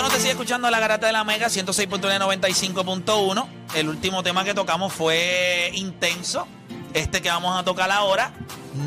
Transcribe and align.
Bueno, 0.00 0.14
te 0.14 0.20
sigue 0.20 0.30
escuchando 0.30 0.70
la 0.70 0.80
garata 0.80 1.08
de 1.08 1.12
la 1.12 1.24
Mega 1.24 1.48
106.95.1. 1.48 3.46
El 3.74 3.90
último 3.90 4.22
tema 4.22 4.44
que 4.44 4.54
tocamos 4.54 4.94
fue 4.94 5.70
intenso. 5.74 6.48
Este 6.94 7.20
que 7.20 7.28
vamos 7.28 7.60
a 7.60 7.64
tocar 7.64 7.90
ahora 7.90 8.32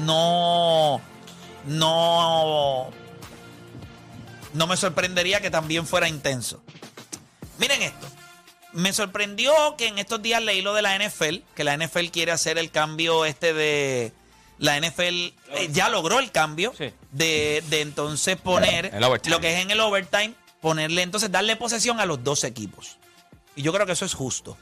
no 0.06 1.00
no 1.68 2.90
no 4.54 4.66
me 4.66 4.76
sorprendería 4.76 5.40
que 5.40 5.52
también 5.52 5.86
fuera 5.86 6.08
intenso. 6.10 6.64
Miren 7.60 7.84
esto. 7.84 8.08
Me 8.72 8.92
sorprendió 8.92 9.54
que 9.78 9.90
en 9.90 10.00
estos 10.00 10.20
días 10.20 10.42
leí 10.42 10.64
lo 10.64 10.74
de 10.74 10.82
la 10.82 10.98
NFL, 10.98 11.36
que 11.54 11.64
la 11.64 11.78
NFL 11.78 12.08
quiere 12.08 12.32
hacer 12.32 12.58
el 12.58 12.72
cambio 12.72 13.24
este 13.26 13.54
de 13.54 14.14
la 14.58 14.80
NFL 14.80 15.02
eh, 15.04 15.34
ya 15.72 15.90
logró 15.90 16.18
el 16.18 16.32
cambio 16.32 16.74
Sí. 16.76 16.92
de, 17.12 17.64
de 17.70 17.82
entonces 17.82 18.36
poner 18.36 18.92
lo 19.26 19.40
que 19.40 19.54
es 19.54 19.60
en 19.62 19.70
el 19.70 19.80
overtime, 19.80 20.34
ponerle 20.64 21.02
entonces 21.04 21.30
darle 21.30 21.58
posesión 21.58 22.00
a 22.00 22.06
los 22.06 22.24
dos 22.24 22.44
equipos. 22.46 22.98
Y 23.56 23.62
yo 23.62 23.74
creo 23.74 23.86
que 23.86 23.92
eso 23.92 24.06
es 24.06 24.14
justo. 24.16 24.58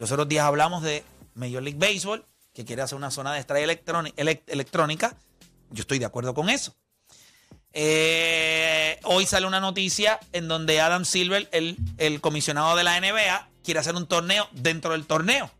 Los 0.00 0.10
otros 0.10 0.28
días 0.28 0.44
hablamos 0.44 0.82
de 0.82 1.04
Major 1.34 1.62
League 1.62 1.78
Baseball, 1.78 2.26
que 2.52 2.64
quiere 2.64 2.82
hacer 2.82 2.96
una 2.98 3.10
zona 3.12 3.32
de 3.32 3.40
elec- 3.46 4.42
electrónica. 4.48 5.16
Yo 5.70 5.80
estoy 5.82 6.00
de 6.00 6.04
acuerdo 6.06 6.34
con 6.34 6.50
eso. 6.50 6.74
Eh, 7.72 8.98
hoy 9.04 9.24
sale 9.24 9.46
una 9.46 9.60
noticia 9.60 10.18
en 10.32 10.48
donde 10.48 10.80
Adam 10.80 11.04
Silver, 11.04 11.48
el, 11.52 11.76
el 11.98 12.20
comisionado 12.20 12.76
de 12.76 12.82
la 12.84 13.00
NBA, 13.00 13.48
quiere 13.64 13.78
hacer 13.80 13.94
un 13.94 14.06
torneo 14.06 14.48
dentro 14.52 14.90
del 14.92 15.06
torneo. 15.06 15.50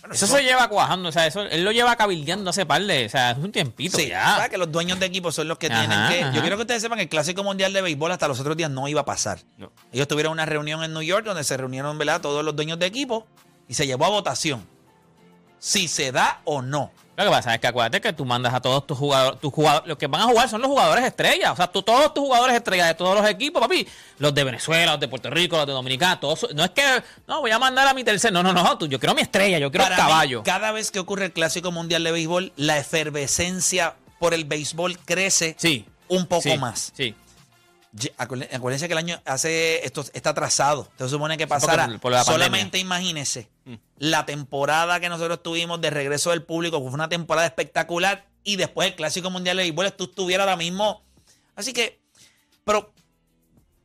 Bueno, 0.00 0.14
Eso 0.14 0.26
se 0.26 0.42
lleva 0.42 0.68
cuajando, 0.68 1.08
o 1.08 1.12
sea, 1.12 1.26
eso, 1.26 1.42
él 1.42 1.64
lo 1.64 1.72
lleva 1.72 1.96
cabildeando 1.96 2.50
hace 2.50 2.64
par 2.66 2.82
de, 2.84 3.06
o 3.06 3.08
sea, 3.08 3.32
es 3.32 3.38
un 3.38 3.52
tiempito 3.52 3.98
Sí, 3.98 4.08
ya. 4.08 4.24
¿sabes? 4.36 4.48
que 4.50 4.58
los 4.58 4.70
dueños 4.70 4.98
de 5.00 5.06
equipos 5.06 5.34
son 5.34 5.48
los 5.48 5.58
que 5.58 5.66
Ajá, 5.68 5.80
tienen 5.80 6.08
que. 6.08 6.22
ajá. 6.24 6.32
Yo 6.34 6.40
quiero 6.40 6.56
que 6.56 6.62
ustedes 6.62 6.82
sepan 6.82 6.98
que 6.98 7.02
el 7.04 7.08
Clásico 7.08 7.42
Mundial 7.44 7.72
de 7.72 7.82
Béisbol 7.82 8.12
hasta 8.12 8.28
los 8.28 8.38
otros 8.40 8.56
días 8.56 8.70
no 8.70 8.86
iba 8.88 9.00
a 9.00 9.04
pasar. 9.04 9.40
No. 9.56 9.72
Ellos 9.92 10.06
tuvieron 10.08 10.32
una 10.32 10.46
reunión 10.46 10.82
en 10.84 10.92
New 10.92 11.02
York 11.02 11.24
donde 11.26 11.44
se 11.44 11.56
reunieron 11.56 11.96
¿verdad? 11.98 12.20
todos 12.20 12.44
los 12.44 12.54
dueños 12.56 12.78
de 12.78 12.86
equipo 12.86 13.26
y 13.68 13.74
se 13.74 13.86
llevó 13.86 14.06
a 14.06 14.08
votación 14.10 14.66
si 15.58 15.88
se 15.88 16.12
da 16.12 16.40
o 16.44 16.62
no. 16.62 16.92
Lo 17.18 17.24
que 17.24 17.30
pasa 17.30 17.54
es 17.54 17.60
que 17.60 17.66
acuérdate 17.66 18.00
que 18.00 18.12
tú 18.12 18.24
mandas 18.24 18.54
a 18.54 18.60
todos 18.60 18.86
tus 18.86 18.96
jugadores, 18.96 19.40
tus 19.40 19.52
jugadores, 19.52 19.88
los 19.88 19.98
que 19.98 20.06
van 20.06 20.20
a 20.22 20.24
jugar 20.26 20.48
son 20.48 20.60
los 20.62 20.68
jugadores 20.70 21.04
estrellas, 21.04 21.50
o 21.52 21.56
sea, 21.56 21.66
tú, 21.66 21.82
todos 21.82 22.14
tus 22.14 22.22
jugadores 22.22 22.54
estrellas 22.56 22.86
de 22.86 22.94
todos 22.94 23.18
los 23.20 23.28
equipos, 23.28 23.60
papi, 23.60 23.86
los 24.18 24.32
de 24.32 24.44
Venezuela, 24.44 24.92
los 24.92 25.00
de 25.00 25.08
Puerto 25.08 25.28
Rico, 25.28 25.56
los 25.56 25.66
de 25.66 25.72
Dominicana, 25.72 26.20
todos, 26.20 26.46
no 26.54 26.62
es 26.64 26.70
que, 26.70 27.02
no, 27.26 27.40
voy 27.40 27.50
a 27.50 27.58
mandar 27.58 27.88
a 27.88 27.92
mi 27.94 28.04
tercer, 28.04 28.32
no, 28.32 28.42
no, 28.42 28.52
no, 28.52 28.78
tú, 28.78 28.86
yo 28.86 29.00
quiero 29.00 29.14
mi 29.16 29.22
estrella, 29.22 29.58
yo 29.58 29.70
quiero 29.70 29.84
Para 29.84 29.96
mí, 29.96 30.02
caballo. 30.02 30.42
cada 30.44 30.70
vez 30.70 30.90
que 30.92 31.00
ocurre 31.00 31.24
el 31.26 31.32
Clásico 31.32 31.72
Mundial 31.72 32.04
de 32.04 32.12
Béisbol, 32.12 32.52
la 32.56 32.78
efervescencia 32.78 33.96
por 34.20 34.32
el 34.32 34.44
béisbol 34.44 34.98
crece 35.00 35.56
Sí. 35.58 35.86
un 36.08 36.26
poco 36.26 36.42
sí, 36.42 36.56
más. 36.56 36.92
Sí. 36.96 37.14
Acuérdense 38.16 38.86
que 38.86 38.92
el 38.92 38.98
año 38.98 39.20
hace 39.24 39.84
esto 39.84 40.04
está 40.12 40.30
atrasado. 40.30 40.86
Entonces 40.92 41.10
supone 41.10 41.36
que 41.36 41.46
pasara. 41.46 41.86
por- 41.86 42.00
por 42.00 42.24
solamente 42.24 42.78
imagínese 42.78 43.48
Mm. 43.64 43.74
La 43.98 44.26
temporada 44.26 45.00
que 45.00 45.08
nosotros 45.08 45.42
tuvimos 45.42 45.80
de 45.80 45.90
regreso 45.90 46.30
del 46.30 46.42
público, 46.42 46.78
que 46.78 46.84
fue 46.84 46.94
una 46.94 47.08
temporada 47.08 47.46
espectacular, 47.46 48.26
y 48.44 48.56
después 48.56 48.88
el 48.88 48.94
Clásico 48.94 49.30
Mundial 49.30 49.56
de 49.56 49.64
Béisbol, 49.64 49.92
tú 49.92 50.04
estuvieras 50.04 50.44
ahora 50.44 50.56
mismo. 50.56 51.02
Así 51.56 51.72
que, 51.72 52.00
pero, 52.64 52.92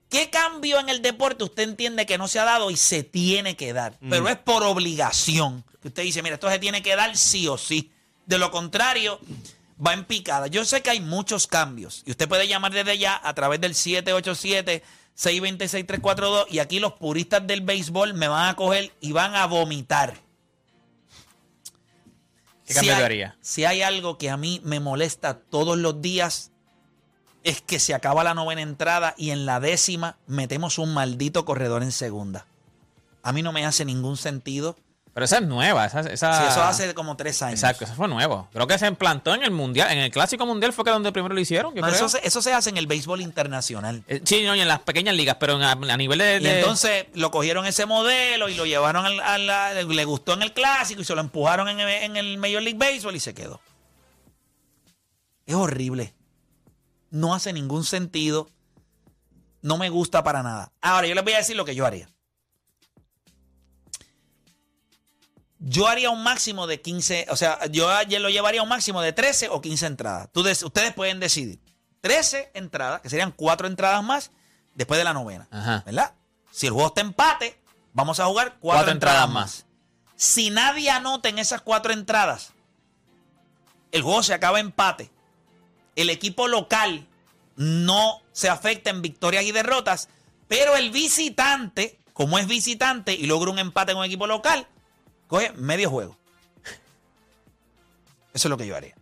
¿qué 0.10 0.30
cambio 0.30 0.80
en 0.80 0.90
el 0.90 1.02
deporte 1.02 1.44
usted 1.44 1.64
entiende 1.64 2.06
que 2.06 2.18
no 2.18 2.28
se 2.28 2.40
ha 2.40 2.46
dado 2.46 2.70
y 2.72 2.78
se 2.78 3.04
tiene 3.04 3.56
que 3.56 3.74
dar? 3.74 3.98
Mm. 4.00 4.10
Pero 4.10 4.30
es 4.30 4.38
por 4.38 4.64
obligación. 4.64 5.64
Que 5.82 5.90
usted 5.90 6.04
dice, 6.04 6.22
mira, 6.22 6.36
esto 6.36 6.50
se 6.50 6.60
tiene 6.60 6.82
que 6.82 6.96
dar 6.96 7.18
sí 7.18 7.48
o 7.48 7.58
sí. 7.58 7.92
De 8.26 8.38
lo 8.38 8.52
contrario, 8.52 9.20
va 9.86 9.94
en 9.94 10.06
picada. 10.06 10.48
Yo 10.48 10.64
sé 10.66 10.82
que 10.82 10.92
hay 10.92 11.02
muchos 11.02 11.48
cambios 11.48 12.04
y 12.06 12.12
usted 12.12 12.30
puede 12.30 12.48
llamar 12.48 12.72
desde 12.72 12.98
ya 12.98 13.20
a 13.22 13.34
través 13.34 13.60
del 13.60 13.76
787-626-342 15.18 16.46
y 16.50 16.60
aquí 16.60 16.80
los 16.80 16.94
puristas 16.94 17.46
del 17.46 17.62
béisbol 17.62 18.14
me 18.14 18.28
van 18.28 18.50
a 18.50 18.56
coger 18.56 18.92
y 19.00 19.12
van 19.12 19.36
a 19.36 19.46
vomitar. 19.46 20.16
¿Qué 22.66 22.80
hay, 22.80 22.90
harías? 22.90 23.36
si 23.42 23.66
hay 23.66 23.82
algo 23.82 24.18
que 24.18 24.30
a 24.30 24.38
mí 24.38 24.62
me 24.64 24.80
molesta 24.80 25.38
todos 25.38 25.78
los 25.78 26.02
días 26.02 26.52
es 27.44 27.62
que 27.62 27.80
se 27.80 27.94
acaba 27.94 28.24
la 28.24 28.34
novena 28.34 28.62
entrada 28.62 29.14
y 29.18 29.32
en 29.32 29.46
la 29.46 29.60
décima 29.60 30.18
metemos 30.28 30.78
un 30.78 30.94
maldito 30.94 31.46
corredor 31.46 31.84
en 31.84 31.92
segunda. 31.92 32.48
A 33.22 33.34
mí 33.34 33.42
no 33.42 33.52
me 33.52 33.66
hace 33.66 33.86
ningún 33.86 34.18
sentido. 34.18 34.78
Pero 35.14 35.26
esa 35.26 35.38
es 35.38 35.44
nueva, 35.44 35.86
esa, 35.86 36.00
esa 36.00 36.42
Si 36.42 36.48
eso 36.52 36.64
hace 36.64 36.94
como 36.96 37.16
tres 37.16 37.40
años. 37.44 37.60
Exacto, 37.62 37.86
eso 37.86 37.94
fue 37.94 38.08
nuevo. 38.08 38.48
Creo 38.52 38.66
que 38.66 38.80
se 38.80 38.88
implantó 38.88 39.36
en 39.36 39.44
el 39.44 39.52
mundial, 39.52 39.92
en 39.92 40.00
el 40.00 40.10
clásico 40.10 40.44
mundial 40.48 40.74
fue 40.74 40.84
que 40.84 40.90
donde 40.90 41.12
primero 41.12 41.36
lo 41.36 41.40
hicieron, 41.40 41.76
yo 41.76 41.82
No, 41.82 41.88
creo. 41.88 41.96
eso, 41.98 42.10
se, 42.10 42.26
eso 42.28 42.42
se 42.42 42.52
hace 42.52 42.72
en 42.72 42.78
el 42.78 42.88
béisbol 42.88 43.22
internacional. 43.22 44.04
Eh, 44.08 44.22
Sí, 44.26 44.44
no, 44.44 44.56
y 44.56 44.62
en 44.62 44.68
las 44.68 44.80
pequeñas 44.80 45.14
ligas, 45.16 45.38
pero 45.40 45.54
en- 45.58 45.62
a, 45.62 45.72
a 45.74 45.98
nivel 45.98 46.18
de, 46.18 46.38
Y 46.38 46.44
de- 46.44 46.60
entonces 46.62 47.06
lo 47.14 47.30
cogieron 47.30 47.68
ese 47.68 47.86
modelo 47.86 48.50
y 48.50 48.56
lo 48.56 48.66
llevaron 48.66 49.06
al, 49.06 49.20
a 49.20 49.38
la- 49.38 49.74
le 49.74 50.06
gustó 50.06 50.34
en 50.34 50.42
el 50.42 50.52
clásico 50.52 51.02
y 51.02 51.06
se 51.06 51.14
lo 51.14 51.22
empujaron 51.22 51.70
en, 51.70 51.80
el- 51.80 51.90
en 52.04 52.18
el 52.18 52.38
Major 52.40 52.64
League 52.64 52.80
Baseball 52.80 53.16
y 53.16 53.20
se 53.20 53.36
quedó. 53.36 53.62
Es 55.46 55.54
horrible. 55.56 56.14
No 57.12 57.36
hace 57.36 57.54
ningún 57.54 57.84
sentido. 57.84 58.50
No 59.62 59.78
me 59.78 59.90
gusta 59.90 60.24
para 60.24 60.42
nada. 60.42 60.72
Ahora, 60.82 61.06
yo 61.08 61.14
les 61.14 61.24
voy 61.24 61.34
a 61.34 61.38
decir 61.38 61.56
lo 61.56 61.66
que 61.66 61.76
yo 61.76 61.86
haría. 61.86 62.10
Yo 65.66 65.88
haría 65.88 66.10
un 66.10 66.22
máximo 66.24 66.68
de 66.68 66.82
15, 66.82 67.28
o 67.30 67.36
sea, 67.38 67.66
yo 67.68 67.90
ayer 67.90 68.20
lo 68.20 68.30
llevaría 68.30 68.60
a 68.60 68.64
un 68.64 68.70
máximo 68.70 69.02
de 69.02 69.14
13 69.14 69.48
o 69.50 69.62
15 69.62 69.86
entradas. 69.86 70.30
Tú 70.34 70.44
des- 70.44 70.62
ustedes 70.64 70.94
pueden 70.94 71.20
decidir. 71.22 71.60
13 72.02 72.52
entradas, 72.54 73.00
que 73.00 73.10
serían 73.10 73.32
4 73.32 73.68
entradas 73.68 74.04
más 74.04 74.32
después 74.76 74.98
de 74.98 75.06
la 75.06 75.14
novena. 75.14 75.48
Ajá. 75.52 75.84
¿Verdad? 75.86 76.14
Si 76.52 76.68
el 76.68 76.74
juego 76.74 76.90
está 76.90 77.00
empate, 77.02 77.58
vamos 77.94 78.20
a 78.20 78.26
jugar 78.26 78.58
4 78.60 78.60
Cuatro 78.60 78.92
entradas, 78.92 79.24
entradas 79.24 79.30
más. 79.34 79.66
Si 80.18 80.50
nadie 80.50 80.90
anota 80.90 81.30
en 81.30 81.40
esas 81.40 81.62
4 81.62 81.94
entradas, 81.94 82.52
el 83.94 84.02
juego 84.02 84.22
se 84.22 84.34
acaba 84.34 84.60
empate. 84.60 85.12
El 85.96 86.10
equipo 86.10 86.48
local 86.50 87.08
no 87.56 88.22
se 88.34 88.50
afecta 88.50 88.90
en 88.90 89.02
victorias 89.02 89.44
y 89.46 89.52
derrotas, 89.54 90.10
pero 90.50 90.76
el 90.76 90.92
visitante, 90.92 92.00
como 92.14 92.38
es 92.38 92.48
visitante 92.48 93.14
y 93.14 93.28
logra 93.28 93.50
un 93.52 93.60
empate 93.60 93.94
con 93.94 94.00
un 94.00 94.06
equipo 94.06 94.28
local, 94.28 94.68
coge 95.34 95.52
medio 95.54 95.90
juego. 95.90 96.16
Eso 98.34 98.48
es 98.48 98.50
lo 98.50 98.58
que 98.58 98.68
yo 98.68 98.76
haría. 98.76 98.94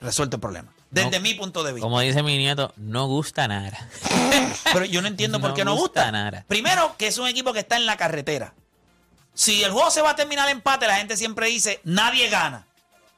Resuelto 0.00 0.36
el 0.36 0.40
problema. 0.40 0.72
Desde 0.90 1.18
No. 1.18 1.20
mi 1.22 1.34
punto 1.34 1.62
de 1.64 1.72
vista. 1.72 1.84
como 1.84 1.98
dice 2.00 2.22
mi 2.22 2.36
nieto, 2.38 2.72
no 2.76 3.06
gusta 3.06 3.48
nada. 3.48 3.88
Pero 4.72 4.84
yo 4.84 5.00
no 5.02 5.08
entiendo 5.08 5.40
por 5.40 5.50
No 5.50 5.56
qué 5.56 5.64
no 5.64 5.72
gusta 5.74 6.02
gusta. 6.02 6.12
nada. 6.12 6.44
Primero, 6.46 6.94
que 6.98 7.06
es 7.08 7.18
un 7.18 7.26
equipo 7.26 7.52
que 7.52 7.60
está 7.60 7.76
en 7.76 7.86
la 7.86 7.96
carretera. 7.96 8.54
Si 9.32 9.64
el 9.64 9.72
juego 9.72 9.90
se 9.90 10.02
va 10.02 10.10
a 10.10 10.16
terminar 10.16 10.48
empate, 10.50 10.86
la 10.86 10.96
gente 10.96 11.16
siempre 11.16 11.46
dice, 11.48 11.80
nadie 11.84 12.28
gana. 12.28 12.66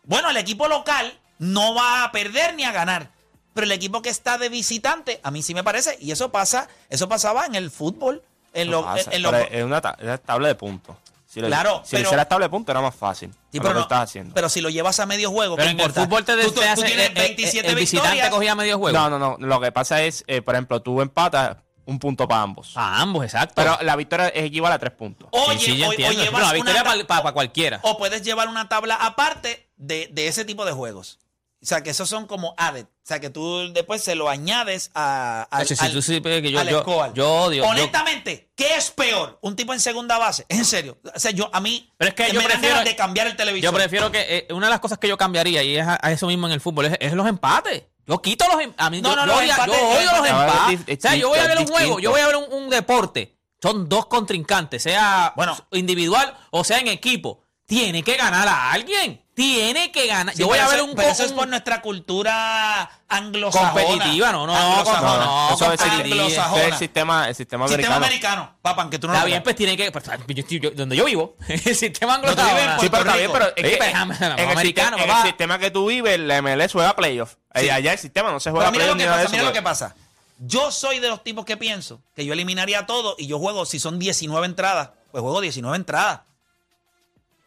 Bueno, 0.04 0.30
el 0.30 0.36
equipo 0.36 0.68
local 0.68 1.18
no 1.38 1.74
va 1.74 2.04
a 2.04 2.12
perder 2.12 2.54
ni 2.54 2.64
a 2.64 2.72
ganar. 2.72 3.10
Pero 3.52 3.64
el 3.64 3.72
equipo 3.72 4.00
que 4.00 4.10
está 4.10 4.38
de 4.38 4.48
visitante, 4.48 5.20
a 5.22 5.30
mí 5.30 5.42
sí 5.42 5.54
me 5.54 5.64
parece, 5.64 5.98
y 6.00 6.12
eso 6.12 6.30
pasa, 6.30 6.68
eso 6.88 7.08
pasaba 7.08 7.46
en 7.46 7.54
el 7.56 7.70
fútbol. 7.70 8.22
En 8.54 8.70
No 8.70 8.78
lo- 8.80 8.84
pasa, 8.84 9.10
en 9.12 9.22
lo- 9.22 9.36
es 9.36 9.64
una 9.64 9.80
ta- 9.82 9.96
tabla 10.24 10.48
de 10.48 10.54
puntos. 10.54 10.96
Si 11.36 11.40
lo, 11.42 11.48
Claro, 11.48 11.82
si 11.84 11.90
pero- 11.90 12.04
lo 12.04 12.08
hicieras 12.08 12.28
tabla 12.30 12.46
de 12.46 12.50
puntos 12.50 12.72
era 12.72 12.80
más 12.80 12.94
fácil. 12.94 13.30
Sí, 13.52 13.60
pero, 13.60 13.68
lo 13.68 13.74
no- 13.74 13.80
estás 13.82 14.00
haciendo. 14.04 14.32
pero 14.34 14.48
si 14.48 14.62
lo 14.62 14.70
llevas 14.70 14.98
a 15.00 15.04
medio 15.04 15.30
juego, 15.30 15.54
Pero 15.56 15.66
¿qué 15.66 15.72
en 15.72 15.80
el 15.80 15.92
fútbol 15.92 16.24
te, 16.24 16.32
Tú- 16.36 16.48
tú- 16.48 16.54
te 16.54 16.60
tú 16.60 16.62
hace- 16.72 16.86
tienes 16.86 17.08
eh, 17.08 17.12
eh, 17.14 17.20
27 17.20 17.68
el 17.68 17.74
visitante 17.74 18.30
cogía 18.30 18.54
medio 18.54 18.78
juego. 18.78 18.96
no, 18.98 19.10
no, 19.10 19.18
no. 19.18 19.36
Lo 19.38 19.60
que 19.60 19.70
pasa 19.70 20.00
es, 20.02 20.24
eh, 20.28 20.40
por 20.40 20.54
ejemplo, 20.54 20.80
tú 20.80 21.02
empatas 21.02 21.58
un 21.84 21.98
punto 21.98 22.26
para 22.26 22.40
ambos. 22.40 22.72
A 22.74 23.02
ambos, 23.02 23.22
exacto. 23.22 23.52
Pero 23.54 23.76
la 23.82 23.96
victoria 23.96 24.28
es 24.28 24.46
equivale 24.46 24.76
a 24.76 24.78
tres 24.78 24.92
puntos. 24.92 25.28
Oye, 25.30 25.58
sí, 25.58 25.66
sí, 25.72 25.76
yo 25.76 25.84
o- 25.84 25.88
o 25.88 25.92
entiendo. 25.92 26.14
llevas 26.20 26.32
Bueno, 26.32 26.46
la 26.46 26.52
victoria 26.54 26.82
una 26.82 27.06
ta- 27.06 27.06
para 27.22 27.32
cualquiera. 27.32 27.80
O 27.82 27.98
puedes 27.98 28.22
llevar 28.22 28.48
una 28.48 28.70
tabla 28.70 28.94
aparte 28.96 29.68
de, 29.76 30.08
de 30.10 30.28
ese 30.28 30.46
tipo 30.46 30.64
de 30.64 30.72
juegos. 30.72 31.18
O 31.62 31.66
sea, 31.66 31.82
que 31.82 31.90
esos 31.90 32.08
son 32.08 32.26
como 32.26 32.54
added. 32.56 32.86
O 33.06 33.08
sea, 33.08 33.20
que 33.20 33.30
tú 33.30 33.72
después 33.72 34.02
se 34.02 34.16
lo 34.16 34.28
añades 34.28 34.90
a, 34.92 35.46
al, 35.48 35.64
si 35.64 35.74
al- 35.78 35.92
tú 35.92 36.02
que 36.02 36.50
yo- 36.50 36.58
al 36.58 36.68
yo- 36.68 37.12
yo 37.14 37.32
odio- 37.44 37.62
yo- 37.62 37.70
Honestamente, 37.70 38.50
¿qué 38.56 38.74
es 38.74 38.90
peor? 38.90 39.38
Un 39.42 39.54
tipo 39.54 39.72
en 39.72 39.78
segunda 39.78 40.18
base. 40.18 40.44
En 40.48 40.64
serio. 40.64 40.98
O 41.14 41.20
sea, 41.20 41.30
yo 41.30 41.48
a 41.52 41.60
mí 41.60 41.88
Pero 41.98 42.08
es 42.08 42.14
que 42.16 42.32
yo 42.32 42.40
me 42.40 42.48
prefiero- 42.48 42.82
de 42.82 42.96
cambiar 42.96 43.28
el 43.28 43.36
televisor. 43.36 43.62
Yo 43.62 43.72
prefiero 43.72 44.10
que 44.10 44.46
eh, 44.48 44.52
una 44.52 44.66
de 44.66 44.70
las 44.70 44.80
cosas 44.80 44.98
que 44.98 45.06
yo 45.06 45.16
cambiaría, 45.16 45.62
y 45.62 45.76
es 45.76 45.86
a, 45.86 46.00
a 46.02 46.10
eso 46.10 46.26
mismo 46.26 46.48
en 46.48 46.54
el 46.54 46.60
fútbol, 46.60 46.86
es, 46.86 46.96
es 46.98 47.12
los 47.12 47.28
empates. 47.28 47.84
Yo 48.08 48.20
quito 48.20 48.44
los 48.52 48.60
em- 48.60 48.74
a 48.76 48.90
mí, 48.90 49.00
No, 49.00 49.10
yo, 49.10 49.14
no, 49.14 49.22
yo 49.22 49.26
los 49.28 49.36
odio, 49.38 49.52
empates- 49.52 49.66
los 49.66 50.04
los 50.04 50.12
empates- 50.28 50.32
No, 50.32 50.70
empates. 50.70 50.98
O 50.98 51.00
sea, 51.00 51.14
yo 51.14 51.28
voy 51.28 51.38
a 51.38 51.46
ver 51.46 51.58
un 51.58 51.66
juego, 51.68 52.00
yo 52.00 52.10
voy 52.10 52.20
a 52.22 52.26
ver 52.26 52.36
un, 52.36 52.52
un 52.52 52.70
deporte. 52.70 53.36
Son 53.62 53.88
dos 53.88 54.06
contrincantes, 54.06 54.82
sea 54.82 55.32
Bueno. 55.36 55.56
individual 55.70 56.36
o 56.50 56.64
sea 56.64 56.80
en 56.80 56.88
equipo. 56.88 57.44
Tiene 57.66 58.02
que 58.02 58.16
ganar 58.16 58.48
a 58.48 58.72
alguien. 58.72 59.22
Tiene 59.36 59.92
que 59.92 60.06
ganar. 60.06 60.34
Sí, 60.34 60.40
yo 60.40 60.46
voy 60.46 60.56
pero 60.56 60.66
a 60.66 60.70
ver 60.70 60.78
eso- 60.78 60.84
un 60.88 60.96
Pero 60.96 61.08
eso 61.10 61.22
es 61.24 61.32
por 61.32 61.46
nuestra 61.46 61.82
cultura 61.82 62.90
anglosajona. 63.06 63.70
Competitiva, 63.84 64.32
no, 64.32 64.46
no, 64.46 64.56
Anglosajona. 64.56 65.02
no, 65.02 65.48
no, 65.50 65.54
eso 65.54 65.72
es 65.74 65.80
anglosajona. 65.82 66.62
Es 66.62 66.72
el 66.72 66.78
sistema, 66.78 67.28
el 67.28 67.34
sistema 67.34 67.68
Sistema 67.68 67.96
americano. 67.96 68.42
americano. 68.42 68.56
Papá, 68.62 68.80
aunque 68.80 68.98
tú 68.98 69.06
no 69.08 69.12
Está 69.12 69.24
lo 69.24 69.26
bien, 69.26 69.42
pues 69.42 69.54
tiene 69.54 69.76
que. 69.76 69.92
pues, 69.92 70.04
yo 70.06 70.42
estoy- 70.42 70.58
yo- 70.60 70.70
donde 70.70 70.96
yo 70.96 71.04
vivo, 71.04 71.36
el 71.48 71.76
sistema 71.76 72.14
vives 72.16 72.28
anglosajona. 72.30 72.78
Sí, 72.80 72.88
pero 72.88 73.02
está 73.02 73.16
bien, 73.16 73.30
Puerto 73.30 73.52
pero 73.54 73.68
es 73.68 73.76
que 73.78 73.84
Sí, 73.84 73.90
en, 73.94 74.08
pues, 74.08 74.20
en 74.22 74.26
el, 74.38 74.48
americano, 74.48 74.96
sistema, 74.96 75.12
en 75.12 75.20
el 75.20 75.26
sistema 75.26 75.58
que 75.58 75.70
tú 75.70 75.86
vives, 75.86 76.18
la 76.18 76.38
MLS 76.40 76.72
juega 76.72 76.96
playoff. 76.96 77.34
Sí. 77.54 77.68
Allá 77.68 77.92
el 77.92 77.98
sistema 77.98 78.32
no 78.32 78.40
se 78.40 78.48
Pero 78.50 78.56
juega 78.56 78.70
mira 78.70 78.86
lo 78.86 78.96
que 78.96 79.04
pasa, 79.04 79.20
eso. 79.22 79.30
mira 79.32 79.42
lo 79.44 79.52
que 79.52 79.62
pasa. 79.62 79.94
Yo 80.38 80.72
soy 80.72 80.98
de 80.98 81.08
los 81.08 81.22
tipos 81.22 81.44
que 81.44 81.58
pienso 81.58 82.00
que 82.14 82.24
yo 82.24 82.32
eliminaría 82.32 82.86
todo 82.86 83.16
y 83.18 83.26
yo 83.26 83.38
juego, 83.38 83.66
si 83.66 83.78
son 83.78 83.98
19 83.98 84.46
entradas, 84.46 84.90
pues 85.10 85.20
juego 85.20 85.42
19 85.42 85.76
entradas. 85.76 86.20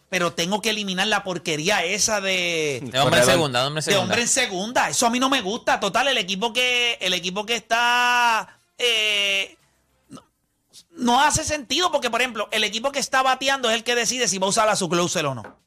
Pero 0.10 0.34
tengo 0.34 0.60
que 0.62 0.72
eliminar 0.72 1.06
la 1.08 1.24
porquería 1.24 1.84
esa 1.84 2.20
de, 2.20 2.80
De 2.84 3.00
hombre 3.00 3.20
en 3.20 3.26
segunda, 3.28 3.62
de 3.62 3.68
hombre 3.68 3.80
en 3.82 3.86
de 3.86 3.92
segunda. 3.92 4.04
hombre 4.04 4.22
en 4.24 4.28
segunda. 4.28 4.90
Eso 4.90 5.06
a 5.06 5.10
mí 5.12 5.20
no 5.20 5.30
me 5.30 5.42
gusta. 5.42 5.80
Total, 5.80 6.08
el 6.08 6.18
equipo 6.18 6.52
que, 6.52 6.98
el 7.00 7.14
equipo 7.14 7.46
que 7.46 7.56
está. 7.56 8.60
eh, 8.80 9.56
no, 10.10 10.24
no 10.94 11.22
hace 11.22 11.44
sentido 11.44 11.92
porque, 11.92 12.10
por 12.10 12.22
ejemplo, 12.22 12.50
el 12.52 12.64
equipo 12.64 12.92
que 12.92 12.98
está 13.00 13.22
bateando 13.22 13.70
es 13.70 13.76
el 13.76 13.84
que 13.84 13.94
decide 13.94 14.28
si 14.28 14.40
va 14.40 14.48
a 14.48 14.50
usar 14.50 14.68
a 14.68 14.76
su 14.76 14.90
closer 14.90 15.28
o 15.28 15.36
no. 15.36 15.60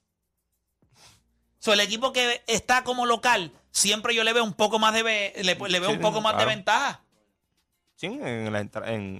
So, 1.60 1.72
el 1.72 1.80
equipo 1.80 2.12
que 2.12 2.42
está 2.48 2.82
como 2.82 3.06
local, 3.06 3.52
siempre 3.70 4.12
yo 4.16 4.24
le 4.24 4.32
veo 4.32 4.42
un 4.42 4.54
poco 4.54 4.80
más 4.80 4.92
de, 4.92 5.02
le, 5.04 5.42
le 5.54 5.54
veo 5.80 5.90
Sí, 5.90 5.94
un 5.96 6.00
poco 6.02 6.20
más 6.20 6.36
de 6.36 6.44
ventaja. 6.46 7.00
Sí, 7.94 8.06
en 8.06 8.52
la 8.52 8.58
en, 8.58 8.70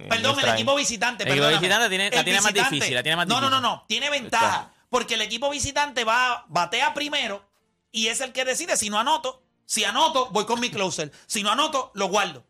en 0.01 0.09
Perdón, 0.09 0.37
el 0.41 0.49
equipo 0.49 0.75
visitante. 0.75 1.23
El 1.23 1.29
equipo 1.31 1.47
visitante 1.47 1.87
tiene- 1.87 2.09
la 2.09 2.17
El 2.17 2.23
tiene 2.25 2.41
más 2.41 2.53
difícil, 2.53 2.93
la 2.95 3.01
tiene 3.03 3.15
más 3.15 3.27
no, 3.27 3.35
no, 3.39 3.49
no, 3.49 3.55
difícil. 3.61 3.61
no. 3.61 3.85
Tiene 3.87 4.09
ventaja. 4.09 4.72
Porque 4.93 5.15
el 5.15 5.21
equipo 5.23 5.49
visitante 5.49 6.03
va, 6.03 6.45
batea 6.49 6.93
primero 6.93 7.43
y 7.91 8.09
es 8.09 8.21
el 8.21 8.31
que 8.31 8.45
decide 8.45 8.77
si 8.77 8.91
no 8.91 8.99
anoto. 8.99 9.41
Si 9.65 9.83
anoto, 9.83 10.27
voy 10.29 10.45
con 10.45 10.59
mi 10.59 10.69
closer. 10.69 11.11
Si 11.25 11.41
no 11.41 11.49
anoto, 11.51 11.89
lo 11.95 12.09
guardo. 12.09 12.43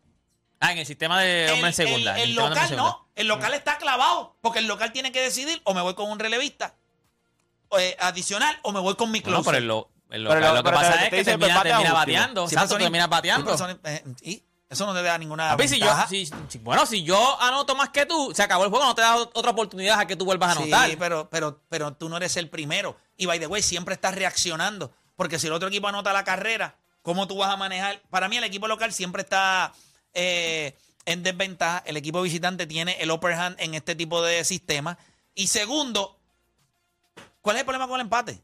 Ah, 0.60 0.72
en 0.72 0.76
el 0.78 0.84
sistema 0.84 1.22
de 1.22 1.44
hombre 1.46 1.60
en 1.60 1.66
El- 1.68 1.72
segunda. 1.74 2.20
El, 2.20 2.34
local 2.34 2.68
segunda. 2.68 2.76
no. 2.76 3.08
El 3.14 3.28
local 3.28 3.54
está 3.54 3.78
clavado. 3.78 4.36
Porque 4.42 4.58
el 4.58 4.66
local 4.66 4.92
tiene 4.92 5.10
que 5.10 5.22
decidir 5.22 5.58
o 5.64 5.72
me 5.72 5.80
voy 5.80 5.94
con 5.94 6.10
un 6.10 6.18
relevista 6.18 6.74
eh, 7.78 7.96
adicional 7.98 8.58
o 8.62 8.72
me 8.72 8.80
voy 8.80 8.94
con 8.94 9.10
mi 9.10 9.22
closer. 9.22 9.44
pero 9.46 9.56
el, 9.56 9.66
lo, 9.66 9.88
el 10.10 10.24
Pero 10.28 10.34
local 10.34 10.40
lo- 10.42 10.48
lo 10.48 10.56
que 10.58 10.64
pero 10.64 10.76
pasa 10.76 10.92
te- 10.98 11.04
es 11.04 11.10
te 11.10 11.16
que 11.16 11.24
termina, 11.24 11.62
termina 11.62 11.92
bateando. 11.94 12.46
Sí, 12.46 12.54
Exacto, 12.56 12.76
termina 12.76 13.06
bateando. 13.06 13.56
Y 14.20 14.42
eso 14.74 14.86
no 14.86 14.92
te 14.94 15.02
da 15.02 15.16
ninguna 15.18 15.48
Papi, 15.50 15.66
si 15.68 15.78
yo, 15.78 15.86
ventaja. 15.86 16.06
si- 16.08 16.26
si- 16.48 16.58
bueno, 16.58 16.84
si 16.86 17.02
yo 17.02 17.40
anoto 17.40 17.74
más 17.74 17.88
que 17.88 18.04
tú, 18.06 18.32
se 18.34 18.42
acabó 18.42 18.64
el 18.64 18.70
juego, 18.70 18.84
no 18.84 18.94
te 18.94 19.00
da 19.02 19.16
otra 19.16 19.50
oportunidad 19.50 19.98
a 19.98 20.06
que 20.06 20.14
tú 20.16 20.24
vuelvas 20.26 20.50
a 20.56 20.60
anotar. 20.60 20.90
Sí, 20.90 20.96
pero, 20.96 21.28
pero, 21.30 21.60
pero 21.68 21.92
tú 21.94 22.08
no 22.08 22.16
eres 22.18 22.36
el 22.36 22.48
primero. 22.50 22.96
Y 23.16 23.26
by 23.26 23.38
the 23.40 23.46
way, 23.46 23.62
siempre 23.62 23.94
estás 23.94 24.14
reaccionando. 24.14 24.92
Porque 25.16 25.38
si 25.38 25.46
el 25.46 25.52
otro 25.54 25.68
equipo 25.68 25.88
anota 25.88 26.12
la 26.12 26.24
carrera, 26.24 26.76
¿cómo 27.02 27.26
tú 27.26 27.36
vas 27.36 27.50
a 27.50 27.56
manejar? 27.56 28.02
Para 28.10 28.28
mí, 28.28 28.36
el 28.36 28.44
equipo 28.44 28.68
local 28.68 28.92
siempre 28.92 29.22
está 29.22 29.72
eh, 30.12 30.76
en 31.06 31.22
desventaja. 31.22 31.82
El 31.86 31.96
equipo 31.96 32.20
visitante 32.22 32.66
tiene 32.66 32.96
el 33.00 33.10
upper 33.10 33.32
hand 33.32 33.56
en 33.60 33.74
este 33.74 33.94
tipo 33.94 34.22
de 34.22 34.44
sistemas. 34.44 34.96
Y 35.34 35.48
segundo, 35.48 36.18
¿cuál 37.40 37.56
es 37.56 37.60
el 37.60 37.66
problema 37.66 37.86
con 37.88 37.96
el 38.00 38.02
empate? 38.06 38.40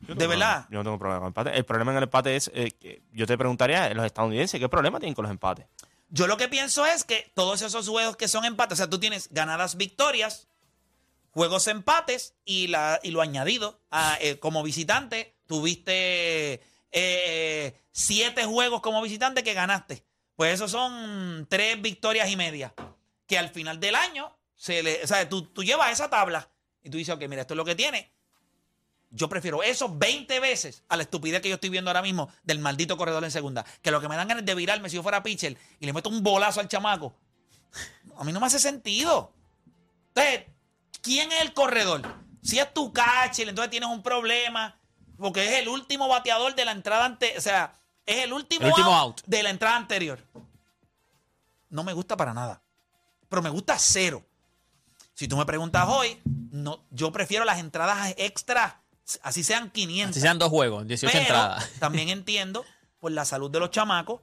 Yo 0.00 0.14
¿De 0.14 0.26
verdad? 0.26 0.64
problema- 0.64 0.68
Yo 0.70 0.78
no 0.78 0.84
tengo 0.84 0.98
problema 0.98 1.18
con 1.20 1.26
el 1.26 1.30
empate. 1.30 1.56
El 1.58 1.64
problema 1.64 1.90
en 1.92 1.96
el 1.98 2.02
empate 2.04 2.36
es, 2.36 2.50
eh, 2.54 2.70
que 2.72 3.02
yo 3.12 3.26
te 3.26 3.36
preguntaría, 3.36 3.92
los 3.94 4.06
estadounidenses, 4.06 4.58
¿qué 4.60 4.68
problema 4.68 4.98
tienen 5.00 5.14
con 5.14 5.24
los 5.24 5.30
empates? 5.32 5.66
Yo 6.10 6.26
lo 6.26 6.36
que 6.36 6.48
pienso 6.48 6.86
es 6.86 7.04
que 7.04 7.30
todos 7.34 7.60
esos 7.62 7.88
juegos 7.88 8.16
que 8.16 8.28
son 8.28 8.44
empates, 8.44 8.74
o 8.74 8.78
sea, 8.78 8.88
tú 8.90 8.98
tienes 8.98 9.28
ganadas 9.32 9.76
victorias, 9.76 10.48
juegos 11.32 11.66
empates 11.66 12.34
y, 12.44 12.68
la, 12.68 12.98
y 13.02 13.10
lo 13.10 13.20
añadido. 13.20 13.80
Ah, 13.90 14.16
eh, 14.20 14.38
como 14.38 14.62
visitante, 14.62 15.34
tuviste 15.46 16.62
eh, 16.92 17.78
siete 17.92 18.44
juegos 18.44 18.80
como 18.80 19.02
visitante 19.02 19.42
que 19.42 19.54
ganaste. 19.54 20.04
Pues 20.36 20.54
esos 20.54 20.70
son 20.70 21.46
tres 21.50 21.82
victorias 21.82 22.30
y 22.30 22.36
media. 22.36 22.72
Que 23.26 23.36
al 23.38 23.50
final 23.50 23.78
del 23.80 23.94
año, 23.96 24.34
se 24.54 24.82
le, 24.82 25.02
o 25.02 25.06
sea, 25.06 25.28
tú, 25.28 25.42
tú 25.42 25.62
llevas 25.62 25.90
esa 25.92 26.08
tabla 26.08 26.48
y 26.82 26.88
tú 26.88 26.96
dices, 26.96 27.14
ok, 27.14 27.22
mira, 27.28 27.42
esto 27.42 27.54
es 27.54 27.58
lo 27.58 27.64
que 27.64 27.74
tiene. 27.74 28.10
Yo 29.10 29.28
prefiero 29.28 29.62
eso 29.62 29.88
20 29.96 30.38
veces 30.40 30.82
a 30.88 30.96
la 30.96 31.02
estupidez 31.02 31.40
que 31.40 31.48
yo 31.48 31.54
estoy 31.54 31.70
viendo 31.70 31.90
ahora 31.90 32.02
mismo 32.02 32.28
del 32.42 32.58
maldito 32.58 32.96
corredor 32.96 33.24
en 33.24 33.30
segunda. 33.30 33.64
Que 33.80 33.90
lo 33.90 34.00
que 34.00 34.08
me 34.08 34.16
dan 34.16 34.28
ganas 34.28 34.44
de 34.44 34.54
virarme 34.54 34.90
si 34.90 34.96
yo 34.96 35.02
fuera 35.02 35.22
pitcher 35.22 35.56
y 35.80 35.86
le 35.86 35.92
meto 35.92 36.10
un 36.10 36.22
bolazo 36.22 36.60
al 36.60 36.68
chamaco. 36.68 37.14
A 38.18 38.24
mí 38.24 38.32
no 38.32 38.40
me 38.40 38.46
hace 38.46 38.58
sentido. 38.58 39.32
Entonces, 40.08 40.46
¿quién 41.00 41.32
es 41.32 41.40
el 41.40 41.54
corredor? 41.54 42.02
Si 42.42 42.58
es 42.58 42.72
tu 42.74 42.92
catcher, 42.92 43.48
entonces 43.48 43.70
tienes 43.70 43.88
un 43.88 44.02
problema. 44.02 44.78
Porque 45.16 45.44
es 45.44 45.62
el 45.62 45.68
último 45.68 46.06
bateador 46.06 46.54
de 46.54 46.64
la 46.64 46.72
entrada 46.72 47.04
anterior. 47.06 47.38
O 47.38 47.42
sea, 47.42 47.74
es 48.04 48.24
el 48.24 48.32
último, 48.32 48.66
El 48.66 48.72
último 48.72 48.94
out 48.94 49.20
out. 49.20 49.26
de 49.26 49.42
la 49.42 49.50
entrada 49.50 49.76
anterior. 49.76 50.22
No 51.70 51.82
me 51.82 51.92
gusta 51.92 52.16
para 52.16 52.34
nada. 52.34 52.62
Pero 53.28 53.42
me 53.42 53.50
gusta 53.50 53.78
cero. 53.78 54.24
Si 55.14 55.28
tú 55.28 55.36
me 55.36 55.44
preguntas 55.44 55.86
hoy, 55.88 56.20
no, 56.24 56.84
yo 56.90 57.10
prefiero 57.10 57.44
las 57.44 57.58
entradas 57.58 58.14
extra, 58.16 58.80
así 59.22 59.42
sean 59.44 59.70
500. 59.70 60.14
Si 60.14 60.20
sean 60.20 60.38
dos 60.38 60.50
juegos, 60.50 60.86
18 60.86 61.12
Pero 61.12 61.22
entradas. 61.22 61.70
también 61.78 62.08
entiendo 62.08 62.64
por 62.98 63.12
la 63.12 63.24
salud 63.24 63.50
de 63.50 63.60
los 63.60 63.70
chamacos 63.70 64.20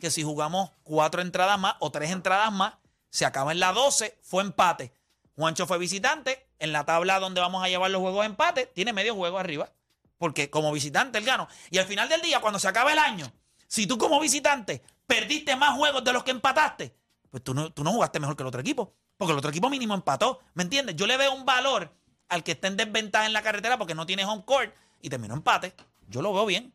que 0.00 0.10
si 0.10 0.22
jugamos 0.22 0.70
cuatro 0.84 1.20
entradas 1.20 1.58
más 1.58 1.74
o 1.80 1.90
tres 1.90 2.10
entradas 2.10 2.50
más, 2.50 2.74
se 3.10 3.26
acaba 3.26 3.52
en 3.52 3.60
la 3.60 3.72
12, 3.72 4.18
fue 4.22 4.42
empate. 4.42 4.92
Juancho 5.36 5.66
fue 5.66 5.76
visitante, 5.76 6.46
en 6.58 6.72
la 6.72 6.84
tabla 6.84 7.20
donde 7.20 7.40
vamos 7.40 7.62
a 7.62 7.68
llevar 7.68 7.90
los 7.90 8.00
juegos 8.00 8.22
de 8.22 8.26
empate, 8.26 8.66
tiene 8.66 8.92
medio 8.92 9.14
juego 9.14 9.38
arriba, 9.38 9.70
porque 10.16 10.48
como 10.48 10.72
visitante 10.72 11.18
él 11.18 11.24
ganó. 11.24 11.46
Y 11.70 11.78
al 11.78 11.86
final 11.86 12.08
del 12.08 12.22
día, 12.22 12.40
cuando 12.40 12.58
se 12.58 12.68
acaba 12.68 12.92
el 12.92 12.98
año, 12.98 13.30
si 13.66 13.86
tú 13.86 13.98
como 13.98 14.18
visitante 14.18 14.82
perdiste 15.06 15.56
más 15.56 15.76
juegos 15.76 16.02
de 16.04 16.12
los 16.12 16.24
que 16.24 16.30
empataste, 16.30 16.94
pues 17.30 17.42
tú 17.42 17.52
no, 17.52 17.70
tú 17.72 17.84
no 17.84 17.92
jugaste 17.92 18.18
mejor 18.20 18.36
que 18.36 18.42
el 18.42 18.48
otro 18.48 18.60
equipo, 18.60 18.94
porque 19.16 19.32
el 19.32 19.38
otro 19.38 19.50
equipo 19.50 19.68
mínimo 19.68 19.94
empató, 19.94 20.40
¿me 20.54 20.62
entiendes? 20.62 20.96
Yo 20.96 21.06
le 21.06 21.16
veo 21.16 21.34
un 21.34 21.44
valor 21.44 21.92
al 22.30 22.42
que 22.42 22.52
está 22.52 22.68
en 22.68 22.76
desventaja 22.76 23.26
en 23.26 23.32
la 23.32 23.42
carretera 23.42 23.76
porque 23.78 23.94
no 23.94 24.06
tiene 24.06 24.24
home 24.24 24.44
court 24.44 24.72
y 25.02 25.08
terminó 25.10 25.34
empate. 25.34 25.74
Yo 26.08 26.22
lo 26.22 26.32
veo 26.32 26.46
bien. 26.46 26.72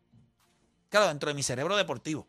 Claro, 0.90 1.08
dentro 1.08 1.28
de 1.30 1.34
mi 1.34 1.44
cerebro 1.44 1.76
deportivo. 1.76 2.28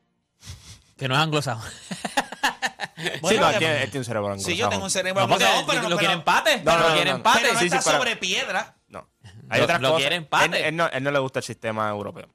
Que 0.96 1.08
no 1.08 1.14
es 1.14 1.20
anglosajón. 1.20 1.70
sí, 2.96 3.10
Bueno, 3.20 3.40
no, 3.42 3.48
que- 3.48 3.54
él 3.54 3.58
tiene, 3.58 3.74
él 3.82 3.90
tiene 3.90 3.98
un 3.98 4.04
cerebro 4.04 4.38
Sí, 4.38 4.56
yo 4.56 4.68
tengo 4.68 4.84
un 4.84 4.90
cerebro 4.90 5.26
No, 5.26 5.34
anglosajón, 5.34 5.64
pero 5.66 5.82
lo 5.82 5.88
no- 5.90 5.96
quiere 5.98 6.08
pero- 6.14 6.18
empate. 6.18 6.62
No, 6.64 6.72
no, 6.72 6.78
lo 6.82 6.88
no, 6.88 6.94
quiere 6.94 7.10
no. 7.10 7.16
empate. 7.16 7.38
Pero 7.42 7.52
no 7.54 7.58
Sí, 7.60 7.68
sí, 7.68 7.74
está 7.76 7.88
pero- 7.90 7.98
sobre 7.98 8.16
piedra. 8.16 8.76
No. 8.88 9.08
Hay 9.50 9.58
Lo- 9.58 9.64
otras 9.64 9.80
lo 9.80 9.88
cosas. 9.88 10.00
quiere 10.00 10.16
empate. 10.16 10.58
Él, 10.60 10.64
él 10.66 10.76
no, 10.76 10.86
él 10.88 11.02
no 11.04 11.10
le 11.10 11.18
gusta 11.18 11.38
el 11.40 11.44
sistema 11.44 11.88
europeo. 11.90 12.28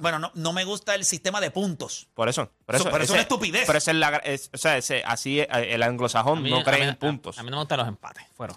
Bueno, 0.00 0.18
no, 0.18 0.30
no 0.34 0.54
me 0.54 0.64
gusta 0.64 0.94
el 0.94 1.04
sistema 1.04 1.38
de 1.38 1.50
puntos. 1.50 2.08
Por 2.14 2.30
eso. 2.30 2.50
Por 2.64 2.76
Eso- 2.76 2.84
eso, 2.84 2.90
pero 2.92 3.04
es 3.04 3.10
ese- 3.10 3.12
una 3.12 3.22
estupidez. 3.22 3.64
Pero 3.66 3.76
esa 3.76 3.90
es 3.90 3.96
la, 3.98 4.16
es- 4.18 4.50
o 4.54 4.56
sea, 4.56 4.78
ese- 4.78 5.02
así 5.04 5.40
es, 5.40 5.48
eh, 5.52 5.74
el 5.74 5.82
anglosajón 5.82 6.42
mí- 6.42 6.48
no 6.50 6.62
cree 6.64 6.80
mí- 6.80 6.86
en 6.88 6.96
puntos. 6.96 7.36
A, 7.36 7.40
a 7.40 7.44
mí 7.44 7.50
no 7.50 7.56
me 7.58 7.62
gustan 7.62 7.78
los 7.80 7.88
empates. 7.88 8.24
Fueron. 8.34 8.56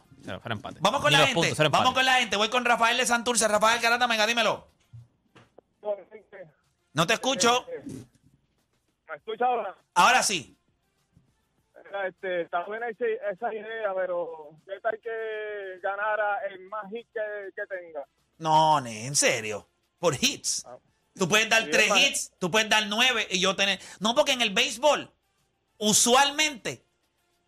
Vamos 0.81 1.01
con 1.01 1.09
Ni 1.11 1.13
la 1.13 1.19
los 1.19 1.27
gente. 1.29 1.47
puntos, 1.49 1.71
Vamos 1.71 1.93
con 1.93 2.05
la 2.05 2.13
gente. 2.15 2.35
Voy 2.37 2.49
con 2.49 2.65
Rafael 2.65 2.97
de 2.97 3.05
Santurce. 3.05 3.47
Rafael 3.47 3.81
Garata, 3.81 4.07
venga, 4.07 4.25
dímelo. 4.27 4.67
No 6.93 7.07
te 7.07 7.13
escucho. 7.13 7.65
¿Me 9.07 9.15
escucha 9.15 9.45
ahora? 9.45 9.75
Ahora 9.95 10.23
sí. 10.23 10.55
Mira, 11.85 12.07
Este, 12.07 12.41
está 12.41 12.63
buena 12.65 12.87
ese- 12.89 13.19
esa 13.31 13.53
idea, 13.53 13.93
pero 13.95 14.51
¿qué 14.65 14.79
tal 14.81 14.99
que 15.01 15.79
ganara 15.81 16.37
el 16.49 16.59
más 16.69 16.85
hit 16.91 17.07
que, 17.13 17.21
que 17.55 17.65
tenga? 17.67 18.05
No, 18.37 18.79
ne, 18.81 19.07
en 19.07 19.15
serio. 19.15 19.67
Por 19.97 20.13
hits. 20.15 20.65
Tú 21.15 21.27
puedes 21.27 21.49
dar 21.49 21.63
Sí, 21.65 21.71
tres 21.71 21.91
hits, 21.97 22.31
tú 22.39 22.49
puedes 22.51 22.69
dar 22.69 22.85
nueve 22.87 23.27
y 23.31 23.39
yo 23.39 23.55
tener. 23.55 23.79
No, 23.99 24.13
porque 24.15 24.31
en 24.33 24.41
el 24.41 24.51
béisbol, 24.53 25.11
usualmente, 25.77 26.85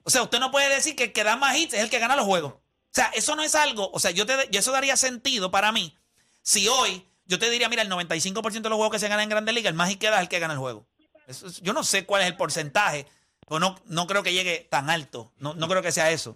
o 0.03 0.09
sea, 0.09 0.23
usted 0.23 0.39
no 0.39 0.51
puede 0.51 0.67
decir 0.69 0.95
que 0.95 1.05
el 1.05 1.13
que 1.13 1.23
da 1.23 1.35
más 1.37 1.55
hits 1.55 1.75
es 1.75 1.81
el 1.81 1.89
que 1.89 1.99
gana 1.99 2.15
los 2.15 2.25
juegos. 2.25 2.55
O 2.91 2.93
sea, 2.93 3.05
eso 3.15 3.35
no 3.35 3.41
es 3.41 3.55
algo, 3.55 3.89
o 3.93 3.99
sea, 3.99 4.11
yo 4.11 4.25
te, 4.25 4.33
yo 4.51 4.59
eso 4.59 4.73
daría 4.73 4.97
sentido 4.97 5.49
para 5.49 5.71
mí 5.71 5.95
si 6.41 6.67
hoy 6.67 7.05
yo 7.25 7.39
te 7.39 7.49
diría, 7.49 7.69
mira, 7.69 7.83
el 7.83 7.89
95% 7.89 8.61
de 8.61 8.69
los 8.69 8.75
juegos 8.75 8.91
que 8.91 8.99
se 8.99 9.07
ganan 9.07 9.23
en 9.23 9.29
Grandes 9.29 9.55
Ligas, 9.55 9.69
el 9.71 9.77
más 9.77 9.89
hit 9.89 9.99
que 9.99 10.09
da 10.09 10.17
es 10.17 10.23
el 10.23 10.27
que 10.27 10.39
gana 10.39 10.53
el 10.53 10.59
juego. 10.59 10.85
Eso 11.27 11.47
yo 11.61 11.71
no 11.71 11.83
sé 11.83 12.05
cuál 12.05 12.23
es 12.23 12.27
el 12.27 12.35
porcentaje, 12.35 13.07
pero 13.47 13.59
no, 13.59 13.79
no 13.85 14.07
creo 14.07 14.21
que 14.21 14.33
llegue 14.33 14.67
tan 14.69 14.89
alto. 14.89 15.31
No, 15.37 15.53
no 15.53 15.69
creo 15.69 15.81
que 15.81 15.93
sea 15.93 16.11
eso. 16.11 16.35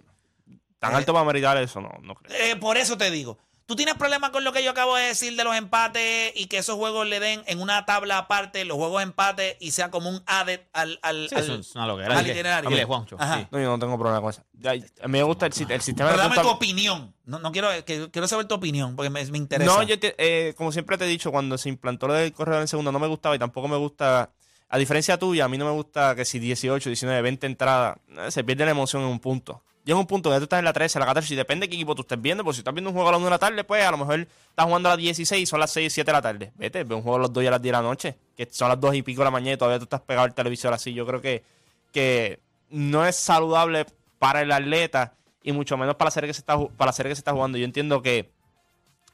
Tan 0.78 0.92
eh, 0.92 0.96
alto 0.96 1.12
para 1.12 1.26
meritar 1.26 1.58
eso, 1.58 1.80
no, 1.82 1.90
no 2.02 2.14
creo. 2.14 2.34
Eh, 2.34 2.56
por 2.56 2.78
eso 2.78 2.96
te 2.96 3.10
digo. 3.10 3.38
¿Tú 3.66 3.74
tienes 3.74 3.96
problemas 3.96 4.30
con 4.30 4.44
lo 4.44 4.52
que 4.52 4.62
yo 4.62 4.70
acabo 4.70 4.94
de 4.94 5.06
decir 5.06 5.34
de 5.36 5.42
los 5.42 5.56
empates 5.56 6.30
y 6.36 6.46
que 6.46 6.58
esos 6.58 6.76
juegos 6.76 7.04
le 7.08 7.18
den 7.18 7.42
en 7.46 7.60
una 7.60 7.84
tabla 7.84 8.18
aparte 8.18 8.64
los 8.64 8.76
juegos 8.76 8.98
de 8.98 9.02
empate 9.02 9.56
y 9.58 9.72
sea 9.72 9.90
como 9.90 10.08
un 10.08 10.22
added 10.24 10.60
al, 10.72 11.00
al, 11.02 11.28
Sí, 11.28 11.34
al- 11.34 11.42
eso 11.42 11.54
es 11.56 11.74
una 11.74 11.86
loquera. 11.88 12.16
al 12.16 12.24
itinerario? 12.24 12.70
dile, 12.70 12.84
Juancho. 12.84 13.16
Ajá. 13.18 13.40
sí. 13.40 13.46
No, 13.50 13.58
yo 13.58 13.66
no 13.68 13.78
tengo 13.80 13.98
problema 13.98 14.20
con 14.20 14.30
eso. 14.30 14.44
Ya, 14.52 14.70
a 14.70 15.08
mí 15.08 15.18
me 15.18 15.22
gusta 15.24 15.46
el, 15.46 15.52
si- 15.52 15.66
el 15.68 15.80
sistema 15.80 16.10
Pero 16.10 16.22
de 16.22 16.28
dame 16.28 16.40
tu 16.42 16.48
opinión. 16.48 17.12
No, 17.24 17.40
no 17.40 17.50
quiero, 17.50 17.68
que- 17.84 18.08
quiero 18.12 18.28
saber 18.28 18.46
tu 18.46 18.54
opinión 18.54 18.94
porque 18.94 19.10
me, 19.10 19.24
me 19.26 19.38
interesa. 19.38 19.68
No, 19.74 19.82
yo 19.82 19.98
te- 19.98 20.14
eh, 20.16 20.54
como 20.54 20.70
siempre 20.70 20.96
te 20.96 21.04
he 21.04 21.08
dicho, 21.08 21.32
cuando 21.32 21.58
se 21.58 21.68
implantó 21.68 22.06
lo 22.06 22.14
del 22.14 22.32
corredor 22.32 22.60
en 22.62 22.68
segunda 22.68 22.92
no 22.92 23.00
me 23.00 23.08
gustaba 23.08 23.34
y 23.34 23.40
tampoco 23.40 23.66
me 23.66 23.76
gusta, 23.76 24.30
a 24.68 24.78
diferencia 24.78 25.18
tuya, 25.18 25.44
a 25.44 25.48
mí 25.48 25.58
no 25.58 25.64
me 25.64 25.72
gusta 25.72 26.14
que 26.14 26.24
si 26.24 26.38
18, 26.38 26.88
19, 26.88 27.20
20 27.20 27.46
entradas, 27.48 27.98
eh, 28.16 28.30
se 28.30 28.44
pierde 28.44 28.64
la 28.64 28.70
emoción 28.70 29.02
en 29.02 29.08
un 29.08 29.18
punto. 29.18 29.64
Llega 29.86 30.00
un 30.00 30.06
punto 30.06 30.30
que 30.30 30.38
tú 30.38 30.42
estás 30.42 30.58
en 30.58 30.64
la 30.64 30.72
13, 30.72 30.98
la 30.98 31.06
14, 31.06 31.32
y 31.32 31.36
depende 31.36 31.66
de 31.66 31.70
qué 31.70 31.76
equipo 31.76 31.94
tú 31.94 32.02
estés 32.02 32.20
viendo, 32.20 32.42
porque 32.42 32.56
si 32.56 32.60
estás 32.60 32.74
viendo 32.74 32.90
un 32.90 32.94
juego 32.96 33.08
a 33.08 33.12
las 33.12 33.18
1 33.18 33.26
de 33.26 33.30
la 33.30 33.38
tarde, 33.38 33.62
pues 33.62 33.86
a 33.86 33.92
lo 33.92 33.98
mejor 33.98 34.18
estás 34.18 34.66
jugando 34.66 34.88
a 34.88 34.92
las 34.92 34.98
16 34.98 35.40
y 35.40 35.46
son 35.46 35.60
las 35.60 35.70
6, 35.70 35.92
7 35.92 36.10
de 36.10 36.12
la 36.12 36.20
tarde. 36.20 36.52
Vete, 36.56 36.82
ve 36.82 36.96
un 36.96 37.02
juego 37.02 37.18
a 37.18 37.20
las 37.20 37.32
2 37.32 37.44
y 37.44 37.46
a 37.46 37.50
las 37.52 37.62
10 37.62 37.70
de 37.70 37.78
la 37.78 37.82
noche, 37.82 38.16
que 38.36 38.48
son 38.50 38.68
las 38.68 38.80
2 38.80 38.96
y 38.96 39.02
pico 39.02 39.20
de 39.20 39.26
la 39.26 39.30
mañana 39.30 39.52
y 39.52 39.56
todavía 39.56 39.78
tú 39.78 39.84
estás 39.84 40.00
pegado 40.00 40.24
al 40.24 40.34
televisor 40.34 40.72
así. 40.72 40.92
Yo 40.92 41.06
creo 41.06 41.20
que, 41.20 41.44
que 41.92 42.40
no 42.68 43.06
es 43.06 43.14
saludable 43.14 43.86
para 44.18 44.42
el 44.42 44.50
atleta 44.50 45.14
y 45.44 45.52
mucho 45.52 45.76
menos 45.76 45.94
para 45.94 46.08
la 46.08 46.10
serie 46.10 46.26
que 46.26 46.34
se 46.34 46.40
está, 46.40 46.58
para 46.58 46.88
la 46.88 46.92
serie 46.92 47.10
que 47.10 47.14
se 47.14 47.20
está 47.20 47.30
jugando. 47.30 47.56
Yo 47.56 47.64
entiendo 47.64 48.02
que 48.02 48.28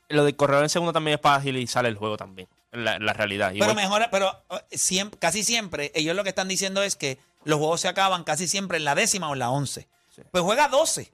lo 0.09 0.25
del 0.25 0.37
corredor 0.37 0.63
en 0.63 0.71
segunda 0.71 0.95
también 0.95 1.17
es 1.17 1.21
para 1.21 1.37
agilizar 1.37 1.85
el 1.85 1.97
juego 1.97 2.17
también, 2.17 2.49
la, 2.73 2.99
realidad. 3.13 3.51
Pero 3.53 3.73
Igual- 3.73 3.77
mejor, 3.77 4.09
pero 4.11 4.43
siempre, 4.71 5.19
casi 5.19 5.45
siempre 5.45 5.93
ellos 5.95 6.17
lo 6.17 6.23
que 6.23 6.31
están 6.31 6.49
diciendo 6.49 6.83
es 6.83 6.97
que 6.97 7.19
los 7.45 7.59
juegos 7.59 7.83
se 7.83 7.89
acaban 7.89 8.25
casi 8.25 8.49
siempre 8.49 8.79
en 8.79 8.85
la 8.85 8.95
décima 8.95 9.29
o 9.29 9.35
en 9.35 9.39
la 9.39 9.51
once. 9.51 9.87
Pues 10.31 10.45
juega 10.45 10.69
12. 10.69 11.11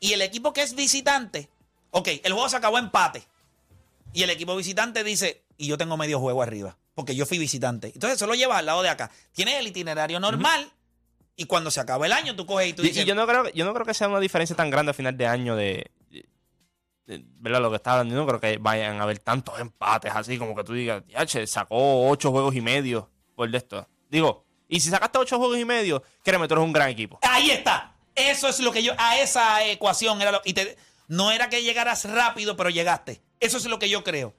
Y 0.00 0.12
el 0.12 0.22
equipo 0.22 0.52
que 0.52 0.62
es 0.62 0.74
visitante, 0.74 1.48
ok, 1.90 2.08
el 2.22 2.32
juego 2.32 2.48
se 2.48 2.56
acabó 2.56 2.78
empate. 2.78 3.22
Y 4.12 4.22
el 4.22 4.30
equipo 4.30 4.56
visitante 4.56 5.04
dice, 5.04 5.42
y 5.56 5.66
yo 5.66 5.78
tengo 5.78 5.96
medio 5.96 6.18
juego 6.18 6.42
arriba, 6.42 6.76
porque 6.94 7.14
yo 7.14 7.26
fui 7.26 7.38
visitante. 7.38 7.88
Entonces 7.94 8.16
eso 8.16 8.26
lo 8.26 8.34
llevas 8.34 8.58
al 8.58 8.66
lado 8.66 8.82
de 8.82 8.88
acá. 8.88 9.10
Tienes 9.32 9.54
el 9.56 9.66
itinerario 9.66 10.18
normal 10.20 10.70
y 11.36 11.44
cuando 11.44 11.70
se 11.70 11.80
acaba 11.80 12.06
el 12.06 12.12
año 12.12 12.34
tú 12.34 12.46
coges 12.46 12.68
y 12.68 12.72
tú 12.72 12.82
dices, 12.82 13.04
y 13.04 13.06
yo 13.06 13.14
no 13.14 13.26
creo 13.26 13.48
yo 13.50 13.64
no 13.64 13.72
creo 13.72 13.86
que 13.86 13.94
sea 13.94 14.08
una 14.08 14.20
diferencia 14.20 14.56
tan 14.56 14.70
grande 14.70 14.90
a 14.90 14.94
final 14.94 15.16
de 15.16 15.26
año 15.26 15.54
de, 15.56 15.90
¿verdad? 17.06 17.60
Lo 17.60 17.70
que 17.70 17.76
está 17.76 17.92
hablando, 17.92 18.14
yo 18.14 18.20
no 18.20 18.26
creo 18.26 18.40
que 18.40 18.58
vayan 18.58 19.00
a 19.00 19.02
haber 19.02 19.18
tantos 19.18 19.58
empates 19.58 20.12
así 20.14 20.38
como 20.38 20.54
que 20.54 20.64
tú 20.64 20.72
digas, 20.74 21.02
"Yache, 21.08 21.46
sacó 21.46 22.08
ocho 22.08 22.30
juegos 22.30 22.54
y 22.54 22.60
medio 22.60 23.10
por 23.34 23.50
de 23.50 23.58
esto. 23.58 23.88
Digo, 24.08 24.44
y 24.68 24.80
si 24.80 24.90
sacaste 24.90 25.18
ocho 25.18 25.38
juegos 25.38 25.58
y 25.58 25.64
medio, 25.64 26.02
créeme, 26.22 26.46
tú 26.46 26.54
eres 26.54 26.64
un 26.64 26.72
gran 26.72 26.88
equipo. 26.88 27.18
Ahí 27.22 27.50
está. 27.50 27.94
Eso 28.28 28.48
es 28.48 28.60
lo 28.60 28.72
que 28.72 28.82
yo. 28.82 28.92
A 28.98 29.18
esa 29.18 29.64
ecuación 29.64 30.20
era 30.20 30.32
lo. 30.32 30.42
Y 30.44 30.52
te- 30.52 30.76
no 31.08 31.30
era 31.30 31.48
que 31.48 31.62
llegaras 31.62 32.04
rápido, 32.04 32.56
pero 32.56 32.70
llegaste. 32.70 33.20
Eso 33.40 33.56
es 33.56 33.64
lo 33.66 33.78
que 33.78 33.88
yo 33.88 34.04
creo. 34.04 34.34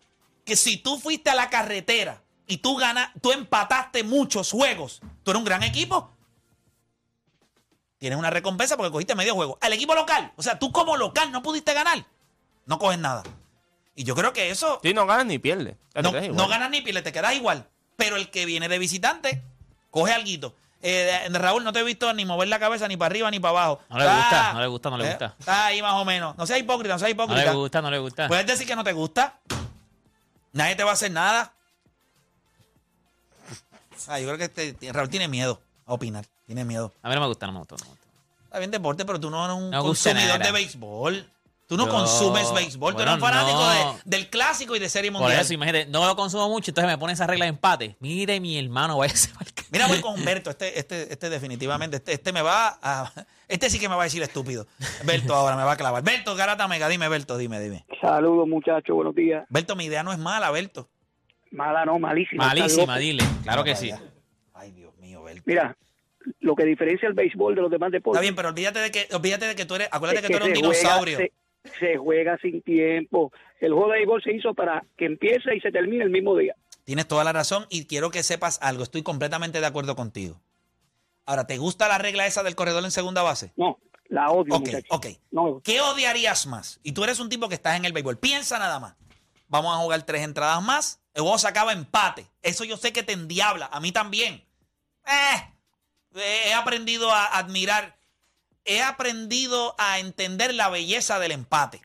Que 0.46 0.56
si 0.56 0.78
tú 0.78 1.00
fuiste 1.00 1.30
a 1.30 1.36
la 1.36 1.50
carretera 1.50 2.22
y 2.48 2.58
tú 2.58 2.76
ganas, 2.78 3.10
tú 3.22 3.32
empataste 3.32 4.04
muchos 4.04 4.52
juegos, 4.52 5.02
tú 5.24 5.32
eres 5.32 5.40
un 5.40 5.46
gran 5.46 5.64
equipo. 5.64 6.12
Tienes 7.98 8.18
una 8.18 8.30
recompensa 8.32 8.78
porque 8.78 8.92
cogiste 8.92 9.16
medio 9.16 9.36
juego. 9.36 9.58
Al 9.62 9.74
equipo 9.74 9.94
local. 9.94 10.32
O 10.36 10.42
sea, 10.44 10.58
tú 10.58 10.72
como 10.72 10.98
local 10.98 11.32
no 11.32 11.44
pudiste 11.44 11.74
ganar. 11.74 12.06
No 12.66 12.80
coges 12.80 12.98
nada. 12.98 13.22
Y 13.96 14.04
yo 14.06 14.16
creo 14.16 14.34
que 14.34 14.50
eso. 14.50 14.80
Sí, 14.82 14.94
no 14.94 15.06
ganas 15.06 15.26
ni 15.28 15.38
pierdes. 15.38 15.76
No, 16.02 16.12
no 16.34 16.48
ganas 16.48 16.70
ni 16.72 16.82
pierdes, 16.82 17.04
te 17.04 17.12
quedas 17.12 17.36
igual. 17.36 17.68
Pero 17.98 18.16
el 18.16 18.32
que 18.32 18.46
viene 18.46 18.70
de 18.70 18.80
visitante, 18.80 19.44
coge 19.92 20.14
alguito. 20.14 20.56
Eh, 20.84 21.28
Raúl, 21.32 21.64
no 21.64 21.72
te 21.72 21.80
he 21.80 21.84
visto 21.84 22.12
ni 22.14 22.26
mover 22.26 22.48
la 22.48 22.58
cabeza 22.60 22.88
ni 22.88 22.98
para 22.98 23.12
arriba 23.12 23.30
ni 23.30 23.40
para 23.40 23.52
abajo. 23.52 23.82
No 23.90 23.98
le 24.00 24.06
gusta, 24.06 24.54
no 24.54 24.62
le 24.62 24.68
gusta, 24.68 24.90
no 24.90 24.98
le 24.98 25.10
gusta. 25.10 25.36
Está 25.40 25.66
ahí 25.68 25.82
más 25.82 25.94
o 25.94 26.06
menos. 26.06 26.36
No 26.38 26.48
seas 26.48 26.60
hipócrita, 26.60 26.96
no 26.96 27.00
seas 27.00 27.10
No 27.16 27.24
hipócrita. 27.24 27.52
le 27.52 27.58
gusta, 27.58 27.82
no 27.82 27.92
le 27.92 28.00
gusta. 28.00 28.28
Puedes 28.28 28.48
decir 28.48 28.66
que 28.68 28.76
no 28.76 28.84
te 28.84 28.92
gusta. 28.94 29.36
Nadie 30.54 30.76
te 30.76 30.84
va 30.84 30.90
a 30.92 30.94
hacer 30.94 31.12
nada. 31.12 31.54
Ah, 34.08 34.20
yo 34.20 34.26
creo 34.34 34.38
que 34.38 34.46
este- 34.46 34.92
Raúl 34.92 35.10
tiene 35.10 35.28
miedo 35.28 35.62
a 35.86 35.94
opinar. 35.94 36.26
Tiene 36.48 36.66
miedo. 36.66 36.92
A 37.04 37.10
mí 37.10 37.16
no 37.16 37.22
me 37.22 37.28
gusta, 37.28 37.46
no 37.46 37.54
me 37.54 37.60
gusta. 37.60 37.76
No 37.78 37.84
me 37.84 37.90
gusta. 37.92 38.08
Está 38.46 38.60
bien 38.60 38.72
deporte, 38.72 39.06
pero 39.06 39.20
tú 39.20 39.30
no 39.30 39.46
eres 39.46 39.56
un 39.58 39.70
No 39.70 39.84
consumidor 39.84 40.40
de 40.40 40.52
béisbol. 40.52 41.30
Tú 41.72 41.78
no 41.78 41.86
Yo- 41.86 41.92
consumes 41.94 42.52
béisbol. 42.54 42.96
tú 42.98 43.02
eres 43.02 43.14
un 43.14 43.20
bueno, 43.22 43.34
fanático 43.38 43.58
no. 43.64 43.94
de- 43.94 44.00
del 44.04 44.30
clásico 44.30 44.76
y 44.76 44.80
de 44.80 44.90
serie 44.90 45.10
Por 45.10 45.22
mundial. 45.22 45.40
eso, 45.40 45.54
imagínate, 45.54 45.86
no 45.90 46.06
lo 46.06 46.18
consumo 46.18 46.50
mucho, 46.50 46.72
entonces 46.72 46.92
me 46.92 46.98
pone 46.98 47.14
esa 47.14 47.26
regla 47.28 47.46
de 47.46 47.50
empate. 47.52 47.96
Mire, 48.02 48.42
mi 48.42 48.60
hermano, 48.60 48.98
vaya 48.98 49.14
Mira, 49.72 49.88
voy 49.88 50.02
con 50.02 50.22
Berto. 50.26 50.50
Este, 50.50 50.78
este, 50.78 51.14
este 51.14 51.30
definitivamente, 51.30 51.96
este, 51.96 52.12
este 52.12 52.34
me 52.34 52.42
va 52.42 52.78
a. 52.84 53.10
Este 53.48 53.70
sí 53.70 53.80
que 53.80 53.88
me 53.88 53.96
va 53.96 54.02
a 54.02 54.04
decir 54.04 54.22
estúpido. 54.22 54.68
Berto 55.06 55.34
ahora 55.34 55.56
me 55.56 55.64
va 55.64 55.72
a 55.72 55.78
clavar. 55.78 56.04
Berto, 56.04 56.36
Garata 56.36 56.68
Mega, 56.68 56.90
dime, 56.90 57.08
Berto, 57.08 57.38
dime, 57.38 57.58
dime. 57.62 57.86
Saludos 58.02 58.50
muchachos, 58.50 58.94
buenos 58.94 59.16
días. 59.16 59.46
Berto, 59.48 59.78
mi 59.78 59.86
idea 59.86 60.04
no 60.04 60.12
es 60.12 60.20
mala, 60.20 60.52
Berto. 60.52 60.90
Mala 61.52 61.86
no, 61.86 62.00
malísima. 62.00 62.48
Malísima, 62.48 62.98
dile. 62.98 63.24
Claro 63.44 63.64
que 63.64 63.76
Vaya. 63.76 63.98
sí. 63.98 64.04
Ay, 64.54 64.72
Dios 64.74 64.94
mío, 64.98 65.24
Berto. 65.24 65.44
Mira, 65.46 65.78
lo 66.42 66.54
que 66.54 66.66
diferencia 66.66 67.08
el 67.08 67.14
béisbol 67.14 67.56
de 67.56 67.62
los 67.62 67.72
demás 67.72 67.92
deportes 67.92 68.18
Está 68.18 68.22
bien, 68.22 68.36
pero 68.36 68.50
olvídate 68.50 68.80
de 68.80 68.92
que, 68.92 69.08
olvídate 69.14 69.46
de 69.48 69.56
que 69.56 69.66
tú 69.66 69.76
eres, 69.76 69.88
acuérdate 69.90 70.20
es 70.20 70.28
que 70.28 70.38
tú 70.38 70.44
eres 70.46 70.58
un 70.60 70.64
juega- 70.66 70.78
dinosaurio. 70.78 71.18
se, 71.18 71.32
se 71.80 71.98
juega 71.98 72.38
sin 72.42 72.62
tiempo. 72.62 73.32
El 73.60 73.74
juego 73.74 73.92
de 73.92 74.00
béisbol 74.00 74.24
se 74.24 74.34
hizo 74.34 74.54
para 74.54 74.84
que 74.98 75.06
empiece 75.06 75.56
y 75.56 75.62
se 75.62 75.72
termine 75.72 76.04
el 76.04 76.10
mismo 76.10 76.36
día. 76.36 76.56
Tienes 76.84 77.08
toda 77.08 77.24
la 77.24 77.34
razón 77.34 77.66
y 77.70 77.86
quiero 77.86 78.10
que 78.12 78.24
sepas 78.24 78.60
algo. 78.62 78.84
Estoy 78.84 79.04
completamente 79.04 79.60
de 79.60 79.66
acuerdo 79.66 79.96
contigo. 79.96 80.42
Ahora, 81.26 81.46
¿te 81.46 81.58
gusta 81.58 81.88
la 81.88 81.98
regla 81.98 82.26
esa 82.26 82.44
del 82.44 82.56
corredor 82.56 82.84
en 82.84 82.92
segunda 82.92 83.22
base? 83.22 83.54
No, 83.56 83.80
la 84.10 84.30
odio, 84.32 84.56
Ok, 84.56 84.70
ok. 84.90 85.08
No. 85.30 85.62
¿Qué 85.64 85.80
odiarías 85.80 86.48
más? 86.48 86.80
Y 86.84 86.94
tú 86.94 87.04
eres 87.04 87.20
un 87.20 87.30
tipo 87.30 87.48
que 87.48 87.56
estás 87.56 87.78
en 87.78 87.86
el 87.86 87.94
béisbol. 87.94 88.18
Piensa 88.18 88.58
nada 88.58 88.80
más. 88.80 88.96
Vamos 89.48 89.74
a 89.76 89.80
jugar 89.82 90.04
tres 90.04 90.24
entradas 90.24 90.62
más. 90.64 91.02
El 91.14 91.22
juego 91.22 91.38
se 91.38 91.48
acaba 91.48 91.74
empate. 91.74 92.26
Eso 92.42 92.64
yo 92.64 92.78
sé 92.78 92.92
que 92.92 93.04
te 93.04 93.14
endiabla. 93.14 93.70
A 93.72 93.80
mí 93.80 93.92
también. 93.92 94.44
Eh, 95.06 95.52
he 96.16 96.54
aprendido 96.54 97.12
a 97.12 97.38
admirar. 97.38 98.01
He 98.66 98.82
aprendido 98.82 99.76
a 99.78 100.00
entender 100.00 100.54
la 100.54 100.70
belleza 100.70 101.20
del 101.20 101.32
empate. 101.32 101.82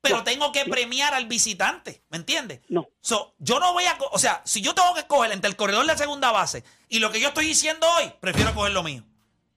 Pero 0.00 0.18
No, 0.18 0.24
tengo 0.24 0.52
que 0.52 0.64
premiar 0.64 1.12
al 1.14 1.26
visitante. 1.26 2.02
¿Me 2.08 2.18
entiendes? 2.18 2.60
No. 2.68 2.88
So, 3.00 3.34
yo 3.38 3.58
no 3.58 3.72
voy 3.72 3.84
a. 3.84 3.96
O 4.12 4.18
sea, 4.18 4.42
si 4.44 4.60
yo 4.60 4.74
tengo 4.74 4.94
que 4.94 5.00
escoger 5.00 5.32
entre 5.32 5.50
el 5.50 5.56
corredor 5.56 5.86
de 5.86 5.96
segunda 5.96 6.30
base 6.30 6.62
y 6.88 6.98
lo 7.00 7.10
que 7.10 7.20
yo 7.20 7.28
estoy 7.28 7.46
diciendo 7.46 7.86
hoy, 7.98 8.12
prefiero 8.20 8.54
coger 8.54 8.72
lo 8.72 8.82
mío. 8.82 9.02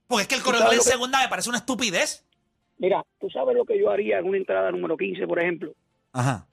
Porque 0.08 0.24
es 0.24 0.28
que 0.28 0.36
el 0.36 0.42
corredor 0.42 0.72
de 0.72 0.78
que- 0.78 0.82
segunda 0.84 1.20
me 1.22 1.30
parece 1.30 1.50
una 1.50 1.60
estupidez. 1.60 2.25
Mira, 2.78 3.04
tú 3.20 3.30
sabes 3.30 3.56
lo 3.56 3.63
que 3.66 3.80
yo 3.80 3.92
haría 3.92 4.18
en 4.18 4.25
una 4.28 4.38
entrada 4.38 4.72
número 4.72 4.98
15, 4.98 5.28
por 5.28 5.40
ejemplo. 5.40 5.74
Ajá. 6.12 6.48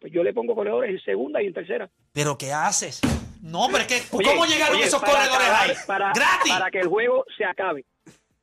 Pues 0.00 0.12
yo 0.12 0.24
le 0.24 0.32
pongo 0.34 0.54
corredores 0.56 0.90
en 0.90 1.00
segunda 1.04 1.40
y 1.42 1.46
en 1.46 1.54
tercera. 1.54 1.88
¿Pero 2.12 2.36
qué 2.36 2.52
haces? 2.52 3.00
No, 3.40 3.68
pero 3.68 3.78
es 3.78 3.86
que, 3.86 4.02
Oye, 4.16 4.28
¿cómo 4.28 4.44
llegaron 4.46 4.76
oye, 4.76 4.86
esos 4.86 5.00
corredores 5.00 5.46
acabar, 5.46 5.70
ahí? 5.70 5.76
Para, 5.86 6.12
¡Gratis! 6.12 6.52
Para 6.52 6.70
que 6.70 6.80
el 6.80 6.88
juego 6.88 7.24
se 7.38 7.44
acabe. 7.44 7.84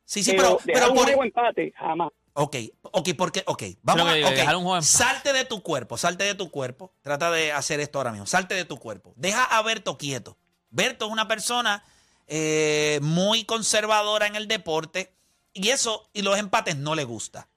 Sí, 0.07 0.23
sí, 0.23 0.33
pero, 0.35 0.59
dejar 0.63 0.81
pero 0.81 0.91
un 0.91 0.95
por... 0.95 1.05
juego 1.05 1.23
empate, 1.23 1.73
jamás. 1.77 2.09
Ok, 2.33 2.55
ok, 2.81 3.09
porque, 3.17 3.43
ok, 3.47 3.63
vamos 3.81 4.07
a, 4.07 4.11
ok. 4.11 4.35
dejar 4.35 4.55
un 4.55 4.63
juego 4.63 4.77
en 4.77 4.81
paz. 4.81 4.89
Salte 4.89 5.33
de 5.33 5.43
tu 5.43 5.63
cuerpo, 5.63 5.97
salte 5.97 6.23
de 6.23 6.35
tu 6.35 6.51
cuerpo. 6.51 6.93
Trata 7.01 7.31
de 7.31 7.51
hacer 7.51 7.79
esto 7.79 7.97
ahora 7.97 8.11
mismo. 8.11 8.27
Salte 8.27 8.53
de 8.53 8.63
tu 8.63 8.77
cuerpo. 8.77 9.13
Deja 9.15 9.43
a 9.43 9.61
Berto 9.63 9.97
quieto. 9.97 10.37
Berto 10.69 11.07
es 11.07 11.11
una 11.11 11.27
persona 11.27 11.83
eh, 12.27 12.99
muy 13.01 13.43
conservadora 13.45 14.27
en 14.27 14.35
el 14.35 14.47
deporte 14.47 15.13
y 15.53 15.69
eso 15.69 16.09
y 16.13 16.21
los 16.21 16.37
empates 16.37 16.77
no 16.77 16.93
le 16.93 17.05
gusta. 17.05 17.49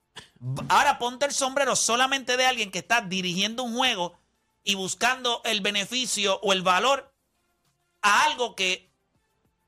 Ahora 0.71 0.99
ponte 0.99 1.27
el 1.27 1.33
sombrero 1.33 1.77
solamente 1.77 2.39
de 2.39 2.47
alguien 2.47 2.71
que 2.71 2.79
está 2.79 3.03
dirigiendo 3.03 3.63
un 3.63 3.77
juego 3.77 4.19
y 4.65 4.77
buscando 4.77 5.43
el 5.45 5.61
beneficio 5.61 6.41
o 6.43 6.55
el 6.55 6.63
valor 6.63 7.13
a 8.01 8.25
algo 8.25 8.57
que 8.57 8.91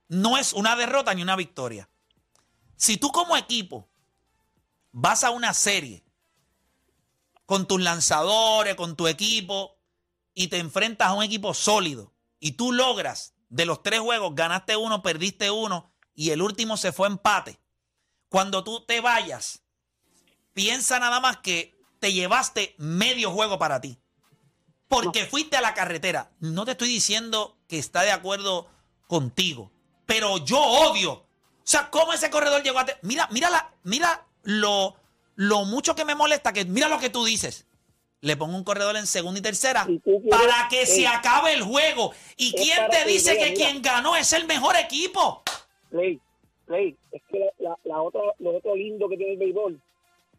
no 0.09 0.39
es 0.39 0.55
una 0.55 0.75
derrota 0.77 1.12
ni 1.12 1.23
una 1.23 1.37
victoria. 1.37 1.91
Si 2.83 2.97
tú 2.97 3.12
como 3.12 3.37
equipo 3.37 3.89
vas 4.91 5.23
a 5.23 5.31
una 5.31 5.55
serie 5.55 6.03
con 7.47 7.69
tus 7.69 7.81
lanzadores, 7.81 8.75
con 8.75 8.97
tu 8.97 9.07
equipo, 9.07 9.79
y 10.35 10.49
te 10.49 10.59
enfrentas 10.59 11.07
a 11.07 11.12
un 11.12 11.23
equipo 11.23 11.55
sólido, 11.55 12.12
y 12.41 12.53
tú 12.53 12.73
logras 12.73 13.35
de 13.51 13.67
los 13.67 13.85
tres 13.85 14.01
juegos, 14.01 14.35
ganaste 14.35 14.77
uno, 14.77 15.01
perdiste 15.01 15.49
uno, 15.53 15.93
y 16.17 16.31
el 16.31 16.43
último 16.43 16.77
se 16.77 16.91
fue 16.91 17.07
empate. 17.07 17.61
Cuando 18.29 18.65
tú 18.65 18.85
te 18.85 19.01
vayas, 19.01 19.62
piensa 20.53 20.99
nada 20.99 21.21
más 21.21 21.37
que 21.37 21.79
te 22.01 22.12
llevaste 22.12 22.75
medio 22.79 23.31
juego 23.31 23.61
para 23.61 23.81
ti. 23.81 23.97
Porque 24.89 25.27
fuiste 25.27 25.57
a 25.57 25.61
la 25.61 25.75
carretera. 25.75 26.33
No 26.41 26.65
te 26.65 26.73
estoy 26.73 26.89
diciendo 26.89 27.61
que 27.69 27.79
está 27.79 28.03
de 28.03 28.11
acuerdo 28.11 28.69
contigo, 29.07 29.71
pero 30.05 30.39
yo 30.39 30.59
odio. 30.59 31.22
O 31.64 31.66
sea, 31.73 31.88
¿cómo 31.90 32.12
ese 32.12 32.31
corredor 32.31 32.62
llegó 32.62 32.78
a... 32.81 32.85
te- 32.85 32.97
Mira, 33.02 33.28
mira, 33.31 33.49
la, 33.50 33.71
mira 33.85 34.25
lo, 34.42 34.97
lo 35.37 35.64
mucho 35.64 35.95
que 35.95 36.04
me 36.04 36.14
molesta, 36.14 36.52
que 36.52 36.64
mira 36.64 36.88
lo 36.88 36.99
que 36.99 37.11
tú 37.11 37.25
dices. 37.25 37.66
Le 38.21 38.37
pongo 38.37 38.57
un 38.57 38.64
corredor 38.64 38.97
en 38.97 39.07
segunda 39.07 39.38
y 39.40 39.42
tercera 39.42 39.85
Si 39.85 39.99
tú 39.99 40.21
quieres- 40.23 40.31
para 40.31 40.69
que 40.69 40.87
se 40.87 41.00
Ey. 41.00 41.07
acabe 41.07 41.52
el 41.52 41.62
juego. 41.62 42.12
¿Y 42.37 42.52
quién 42.52 42.88
te 42.90 43.04
dice 43.04 43.37
que 43.38 43.54
quien 43.54 43.83
ganó 43.83 44.14
es 44.16 44.33
el 44.33 44.47
mejor 44.47 44.76
equipo? 44.76 45.42
Play, 45.90 46.21
play. 46.66 46.97
Es 47.11 47.23
que 47.31 47.50
la, 47.59 47.76
la, 47.85 48.00
otra, 48.02 48.21
lo 48.38 48.57
otro 48.57 48.75
lindo 48.76 49.09
que 49.09 49.16
tiene 49.16 49.33
el 49.33 49.38
béisbol, 49.38 49.81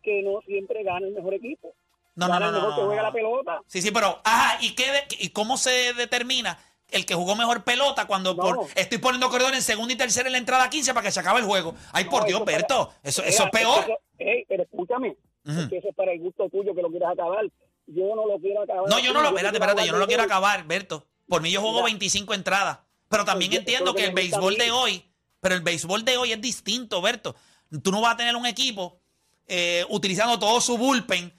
que 0.02 0.22
no 0.24 0.42
siempre 0.46 0.84
gana 0.84 1.08
el 1.08 1.14
mejor 1.14 1.34
equipo. 1.34 1.74
No, 2.16 2.28
no, 2.28 2.34
gana 2.34 2.46
no, 2.46 2.48
el 2.48 2.54
mejor 2.56 2.70
no, 2.70 2.76
que 2.76 2.86
juega 2.86 3.02
no. 3.02 3.08
la 3.08 3.14
pelota. 3.14 3.60
Sí, 3.68 3.82
sí, 3.82 3.92
pero, 3.92 4.22
ajá, 4.24 4.58
¿y, 4.62 4.76
qué 4.76 5.06
¿y 5.20 5.30
cómo 5.30 5.58
se 5.58 5.94
determina 5.94 6.58
el 6.94 7.06
que 7.06 7.16
jugó 7.16 7.36
mejor 7.36 7.64
pelota 7.64 8.06
cuando 8.06 8.34
No. 8.34 8.42
por- 8.44 8.68
estoy 8.76 8.98
poniendo 9.00 9.30
corredor 9.30 9.54
en 9.54 9.62
segunda 9.62 9.94
y 9.94 9.98
tercera 9.98 10.28
en 10.28 10.34
la 10.34 10.38
entrada 10.38 10.70
15 10.70 10.94
para 10.94 11.04
que 11.06 11.12
se 11.12 11.20
acabe 11.20 11.40
el 11.40 11.46
juego? 11.46 11.76
Ay, 11.92 12.06
por 12.06 12.26
Dios, 12.26 12.42
para- 12.42 12.58
Berto, 12.58 12.94
eso, 13.04 13.24
es 13.24 13.42
peor. 13.52 13.84
eso- 13.84 13.98
ey, 14.20 14.46
pero 14.48 14.64
escúchame, 14.64 15.16
es 15.46 15.68
que 15.70 15.78
eso 15.78 15.90
es 15.90 15.96
para 15.96 16.12
el 16.14 16.20
gusto 16.20 16.48
tuyo 16.50 16.74
que 16.76 16.82
lo 16.82 16.90
quieras 16.90 17.12
acabar. 17.14 17.46
Yo 17.88 18.16
no 18.16 18.26
lo 18.28 18.40
quiero 18.40 18.62
acabar. 18.64 18.90
No, 18.90 19.00
yo 19.00 19.12
no 19.14 19.22
lo, 19.22 19.28
espérate, 19.30 19.58
quiero 19.58 19.66
espérate, 19.66 19.88
yo 19.88 19.92
no 19.94 20.00
lo 20.00 20.08
quiero 20.08 20.24
acabar, 20.24 20.66
Berto. 20.66 21.06
Por 21.28 21.42
mí 21.42 21.52
yo 21.52 21.60
juego 21.62 21.76
Mira. 21.78 21.86
25 21.88 22.34
entradas. 22.34 22.80
Pero 23.10 23.26
también 23.26 23.52
Pues 23.52 23.60
entiendo 23.60 23.94
que 23.94 24.06
el 24.06 24.14
béisbol 24.14 24.56
de 24.58 24.72
hoy, 24.72 25.06
pero 25.42 25.54
el 25.56 25.62
béisbol 25.62 26.04
de 26.06 26.18
hoy 26.18 26.32
es 26.32 26.42
distinto, 26.42 27.02
Berto. 27.02 27.36
Tú 27.84 27.92
no 27.92 28.02
vas 28.02 28.14
a 28.14 28.18
tener 28.18 28.36
un 28.36 28.46
equipo 28.46 29.00
eh, 29.48 29.86
utilizando 29.90 30.40
todo 30.40 30.62
su 30.62 30.78
bullpen 30.78 31.34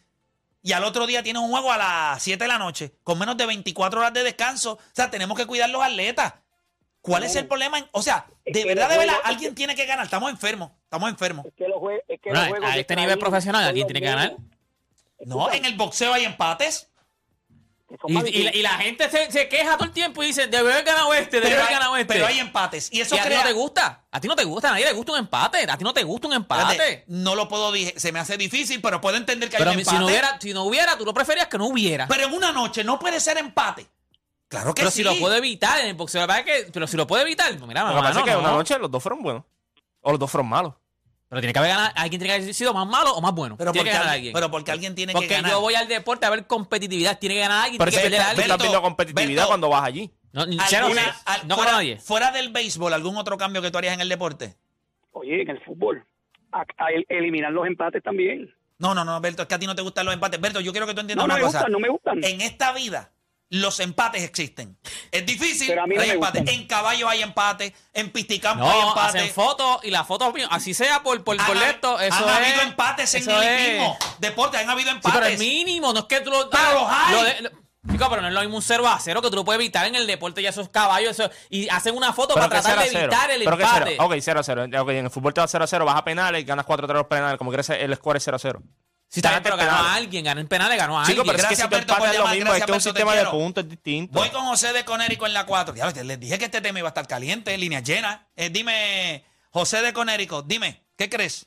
y 0.64 0.72
al 0.72 0.82
otro 0.82 1.06
día 1.06 1.22
tienes 1.22 1.40
un 1.42 1.50
juego 1.50 1.70
a 1.70 1.76
las 1.78 2.22
7 2.22 2.42
de 2.42 2.48
la 2.48 2.58
noche 2.58 2.94
con 3.04 3.18
menos 3.18 3.36
de 3.36 3.46
24 3.46 4.00
horas 4.00 4.12
de 4.14 4.24
descanso. 4.24 4.72
O 4.72 4.80
sea, 4.92 5.10
tenemos 5.10 5.36
que 5.38 5.46
cuidar 5.46 5.68
los 5.70 5.80
atletas. 5.82 6.34
¿Cuál 7.02 7.22
es 7.22 7.36
el 7.36 7.46
problema? 7.46 7.78
en- 7.78 7.86
o 7.92 8.00
sea, 8.00 8.26
Es 8.46 8.54
de 8.54 8.64
verdad, 8.64 8.88
de 8.88 8.96
verdad, 8.96 9.12
juegos- 9.12 9.28
alguien 9.30 9.54
tiene 9.54 9.76
que 9.76 9.84
ganar. 9.84 10.06
Estamos 10.06 10.30
enfermos, 10.30 10.70
estamos 10.84 11.10
enfermos. 11.10 11.44
Es 11.44 11.52
que 11.54 11.68
los 11.68 11.76
jue- 11.78 12.02
es 12.08 12.18
que 12.18 12.30
Bueno, 12.30 12.40
los 12.40 12.48
juegos 12.48 12.70
a 12.70 12.78
este 12.78 12.96
nivel 12.96 13.18
profesional, 13.18 13.62
alguien 13.64 13.86
tiene 13.86 14.00
que 14.00 14.06
ganar. 14.06 14.36
No, 15.26 15.52
en 15.52 15.64
el 15.66 15.74
boxeo 15.76 16.12
hay 16.14 16.24
empates. 16.24 16.88
Y, 18.06 18.42
la- 18.42 18.54
y 18.56 18.62
la 18.62 18.70
gente 18.78 19.10
se, 19.10 19.30
se 19.30 19.48
queja 19.48 19.76
todo 19.76 19.84
el 19.86 19.92
tiempo 19.92 20.22
y 20.22 20.26
dice, 20.26 20.46
debe 20.48 20.72
haber 20.72 20.84
ganado 20.84 21.12
este, 21.14 21.36
debe 21.38 21.50
Pero 21.50 21.62
haber 21.62 21.72
ganado 21.74 21.96
este. 21.96 22.12
pero 22.14 22.26
hay 22.26 22.38
empates. 22.38 22.88
Y 22.92 23.00
eso 23.00 23.14
y 23.14 23.18
a 23.18 23.24
ti 23.28 23.34
no 23.34 23.42
te 23.42 23.52
gusta. 23.52 24.04
A 24.10 24.20
ti 24.20 24.28
no 24.28 24.36
te 24.36 24.44
gusta, 24.44 24.68
a 24.68 24.72
nadie 24.72 24.84
le 24.84 24.92
gusta 24.92 25.12
un 25.12 25.18
empate. 25.18 25.66
A 25.70 25.76
ti 25.78 25.84
no 25.84 25.92
te 25.94 26.02
gusta 26.04 26.26
un 26.28 26.34
empate. 26.34 26.72
Espérate, 26.72 27.04
no 27.08 27.34
lo 27.34 27.48
puedo 27.48 27.72
decir, 27.72 27.94
se 27.96 28.12
me 28.12 28.18
hace 28.20 28.36
difícil, 28.36 28.80
pero 28.80 29.00
puedo 29.00 29.16
entender 29.16 29.48
que 29.50 29.56
Pero 29.58 29.70
hay 29.70 29.76
un 29.76 29.78
mi- 29.78 29.84
si 29.84 29.90
empate. 29.90 30.00
no, 30.00 30.06
hubiera, 30.06 30.40
si 30.40 30.52
no 30.54 30.62
hubiera, 30.64 30.96
tú 30.98 31.04
lo 31.04 31.14
preferías 31.14 31.48
que 31.48 31.58
no 31.58 31.66
hubiera. 31.66 32.06
Pero 32.08 32.24
en 32.26 32.32
una 32.34 32.52
noche 32.52 32.84
no 32.84 32.98
puede 32.98 33.20
ser 33.20 33.38
empate. 33.38 33.86
Claro 34.48 34.74
que 34.74 34.80
Pero 34.82 34.90
sí. 34.90 34.98
si 34.98 35.02
lo 35.02 35.16
puedo 35.18 35.34
evitar 35.34 35.80
en 35.80 35.86
el 35.86 35.94
boxeo, 35.94 36.20
la 36.20 36.26
verdad 36.26 36.48
es 36.48 36.64
que, 36.66 36.72
pero 36.72 36.86
si 36.86 36.96
lo 36.96 37.06
puedo 37.06 37.22
evitar, 37.22 37.48
pues 37.56 37.66
mira, 37.66 37.82
Lo 37.88 37.96
que 37.96 38.02
pasa 38.02 38.18
es 38.20 38.24
que 38.24 38.30
no. 38.32 38.38
una 38.40 38.50
noche 38.52 38.78
los 38.78 38.90
dos 38.90 39.02
fueron 39.02 39.22
buenos. 39.22 39.42
O 40.02 40.10
los 40.10 40.20
dos 40.20 40.30
fueron 40.30 40.48
malos. 40.48 40.74
Pero 41.34 41.40
tiene 41.40 41.52
que 41.52 41.58
haber 41.58 41.70
ganado, 41.72 41.92
alguien 41.96 42.20
tiene 42.20 42.34
que 42.36 42.42
haber 42.42 42.54
sido 42.54 42.72
más 42.72 42.86
malo 42.86 43.12
o 43.14 43.20
más 43.20 43.32
bueno. 43.34 43.56
Pero 43.56 43.72
tiene 43.72 43.80
porque, 43.82 43.90
que 43.90 43.98
ganar 43.98 44.14
alguien, 44.14 44.32
pero 44.32 44.50
porque 44.52 44.70
alguien 44.70 44.94
tiene 44.94 45.12
Porque 45.12 45.26
que 45.28 45.34
ganar. 45.34 45.50
yo 45.50 45.60
voy 45.60 45.74
al 45.74 45.88
deporte 45.88 46.26
a 46.26 46.30
ver 46.30 46.46
competitividad, 46.46 47.18
tiene 47.18 47.34
que 47.34 47.40
ganar 47.40 47.64
alguien, 47.64 47.78
Pero 47.78 47.90
tiene 47.90 48.04
es 48.06 48.10
que 48.10 48.16
perder 48.16 48.28
alguien. 48.30 48.44
estás 48.44 48.58
viendo 48.62 48.82
competitividad 48.82 49.46
cuando 49.48 49.68
vas 49.68 49.82
allí. 49.82 50.12
No, 50.32 50.42
alguna- 50.42 51.16
al- 51.26 51.46
no 51.48 51.54
fuera, 51.56 51.70
con 51.72 51.78
nadie. 51.80 51.98
fuera 51.98 52.30
del 52.30 52.50
béisbol, 52.50 52.92
¿algún 52.92 53.16
otro 53.16 53.36
cambio 53.36 53.62
que 53.62 53.70
tú 53.70 53.78
harías 53.78 53.94
en 53.94 54.00
el 54.00 54.08
deporte? 54.08 54.54
Oye, 55.12 55.42
en 55.42 55.50
el 55.50 55.60
fútbol, 55.64 56.04
a, 56.52 56.60
a 56.78 56.90
el- 56.92 57.06
eliminar 57.08 57.52
los 57.52 57.66
empates 57.66 58.02
también. 58.02 58.52
No, 58.78 58.94
no, 58.94 59.04
no, 59.04 59.20
Berto, 59.20 59.42
es 59.42 59.48
que 59.48 59.54
a 59.54 59.58
ti 59.58 59.66
no 59.66 59.74
te 59.76 59.82
gustan 59.82 60.04
los 60.04 60.14
empates. 60.14 60.40
Berto, 60.40 60.60
yo 60.60 60.72
quiero 60.72 60.86
que 60.86 60.94
tú 60.94 61.00
entiendas 61.00 61.24
No, 61.24 61.28
no 61.28 61.34
una 61.34 61.40
me 61.40 61.46
cosa. 61.46 61.58
gustan, 61.58 61.72
no 61.72 61.78
me 61.80 61.88
gustan. 61.88 62.24
En 62.24 62.40
esta 62.40 62.72
vida, 62.72 63.12
los 63.54 63.80
empates 63.80 64.22
existen. 64.22 64.76
Es 65.10 65.24
difícil, 65.26 65.68
Pero 65.68 65.82
a 65.82 65.86
mí 65.86 65.94
no 65.94 66.02
hay 66.02 66.08
me 66.08 66.14
empates. 66.14 66.42
gustan. 66.42 66.60
En 66.60 66.66
caballo 66.66 67.08
hay 67.08 67.22
empate, 67.22 67.74
en 67.92 68.10
pisticampo 68.10 68.64
hay 68.68 68.80
No, 68.80 68.88
empate. 68.88 69.18
hacen 69.18 69.32
fotos 69.32 69.78
y 69.84 69.90
la 69.90 70.04
foto, 70.04 70.32
así 70.50 70.74
sea 70.74 71.02
por, 71.02 71.22
por, 71.24 71.36
por 71.36 71.56
Han- 71.56 71.62
esto, 71.70 72.00
eso 72.00 72.16
han 72.28 72.42
es. 72.42 72.48
habido 72.48 72.62
empates 72.62 73.14
en 73.14 73.30
el 73.30 73.42
es- 73.42 73.70
mismo 73.72 73.96
deporte, 74.18 74.56
han 74.58 74.68
habido 74.70 74.90
Sí, 74.90 74.96
empates. 74.96 75.20
pero 75.20 75.26
el 75.32 75.38
mínimo, 75.38 75.92
no 75.92 76.00
es 76.00 76.06
que 76.06 76.20
tú 76.20 76.30
lo. 76.30 76.50
Pero 76.50 76.72
los 76.72 76.86
hay. 76.90 77.14
lo 77.14 77.22
de- 77.22 77.40
lo- 77.42 77.64
Chico, 77.92 78.06
pero 78.08 78.22
no 78.22 78.28
es 78.28 78.34
lo 78.34 78.40
mismo 78.40 78.56
un 78.56 78.62
0 78.62 78.88
a 78.88 78.98
0 78.98 79.20
que 79.20 79.28
tú 79.28 79.36
lo 79.36 79.44
puedes 79.44 79.60
evitar 79.60 79.84
en 79.86 79.94
el 79.94 80.06
deporte 80.06 80.40
y 80.40 80.46
esos 80.46 80.70
caballos. 80.70 81.10
Eso, 81.20 81.30
y 81.50 81.68
hacen 81.68 81.94
una 81.94 82.14
foto 82.14 82.32
para 82.32 82.48
tratar 82.48 82.78
de 82.78 82.86
0 82.88 82.88
a 82.88 82.88
0. 82.90 83.04
evitar 83.12 83.30
el 83.30 83.44
Pero 83.44 83.56
que 83.58 83.62
empate. 83.62 83.84
0. 83.98 84.04
Ok, 84.06 84.14
0 84.22 84.40
a 84.40 84.42
0. 84.42 84.64
Ok, 84.80 84.88
en 84.88 85.04
el 85.04 85.10
fútbol 85.10 85.34
te 85.34 85.42
vas 85.42 85.50
0 85.50 85.64
a 85.64 85.66
0, 85.66 85.84
vas 85.84 85.96
a 85.96 86.02
penales 86.02 86.40
y 86.40 86.44
ganas 86.44 86.64
4 86.64 86.86
a 86.86 86.88
3 86.88 86.96
los 86.96 87.06
penales. 87.08 87.36
Como 87.36 87.50
quieres, 87.50 87.68
el 87.68 87.94
score 87.94 88.16
es 88.16 88.24
0 88.24 88.36
a 88.36 88.38
0. 88.40 88.62
Si 89.14 89.20
está 89.20 89.30
bien, 89.30 89.42
pero 89.44 89.56
ganó 89.56 89.70
penales. 89.70 89.90
a 89.90 89.94
alguien, 89.94 90.24
ganó 90.24 90.40
en 90.40 90.48
penales, 90.48 90.76
ganó 90.76 91.00
a 91.00 91.04
Chico, 91.06 91.20
alguien. 91.22 91.26
pero 91.26 91.36
es 91.36 91.42
que 91.42 91.54
Gracias, 91.54 91.66
si 91.66 91.70
por 91.70 91.78
empatas 91.78 92.04
es 92.04 92.12
lo 92.18 92.18
llamar. 92.24 92.34
mismo. 92.36 92.50
Es 92.50 92.54
que 92.54 92.66
Gracias, 92.66 92.76
un 92.86 92.92
sistema 92.92 93.14
de 93.14 93.26
puntos 93.26 93.64
es 93.64 93.70
distinto. 93.70 94.18
Voy 94.18 94.30
con 94.30 94.44
José 94.46 94.72
de 94.72 94.84
Conérico 94.84 95.26
en 95.26 95.32
la 95.34 95.46
4. 95.46 95.74
Ya 95.76 95.90
les 95.92 96.18
dije 96.20 96.38
que 96.38 96.46
este 96.46 96.60
tema 96.60 96.80
iba 96.80 96.88
a 96.88 96.90
estar 96.90 97.06
caliente, 97.06 97.56
línea 97.56 97.80
llena. 97.80 98.26
Eh, 98.34 98.50
dime, 98.50 99.24
José 99.50 99.82
de 99.82 99.92
Conérico, 99.92 100.42
dime, 100.42 100.82
¿qué 100.96 101.08
crees? 101.08 101.46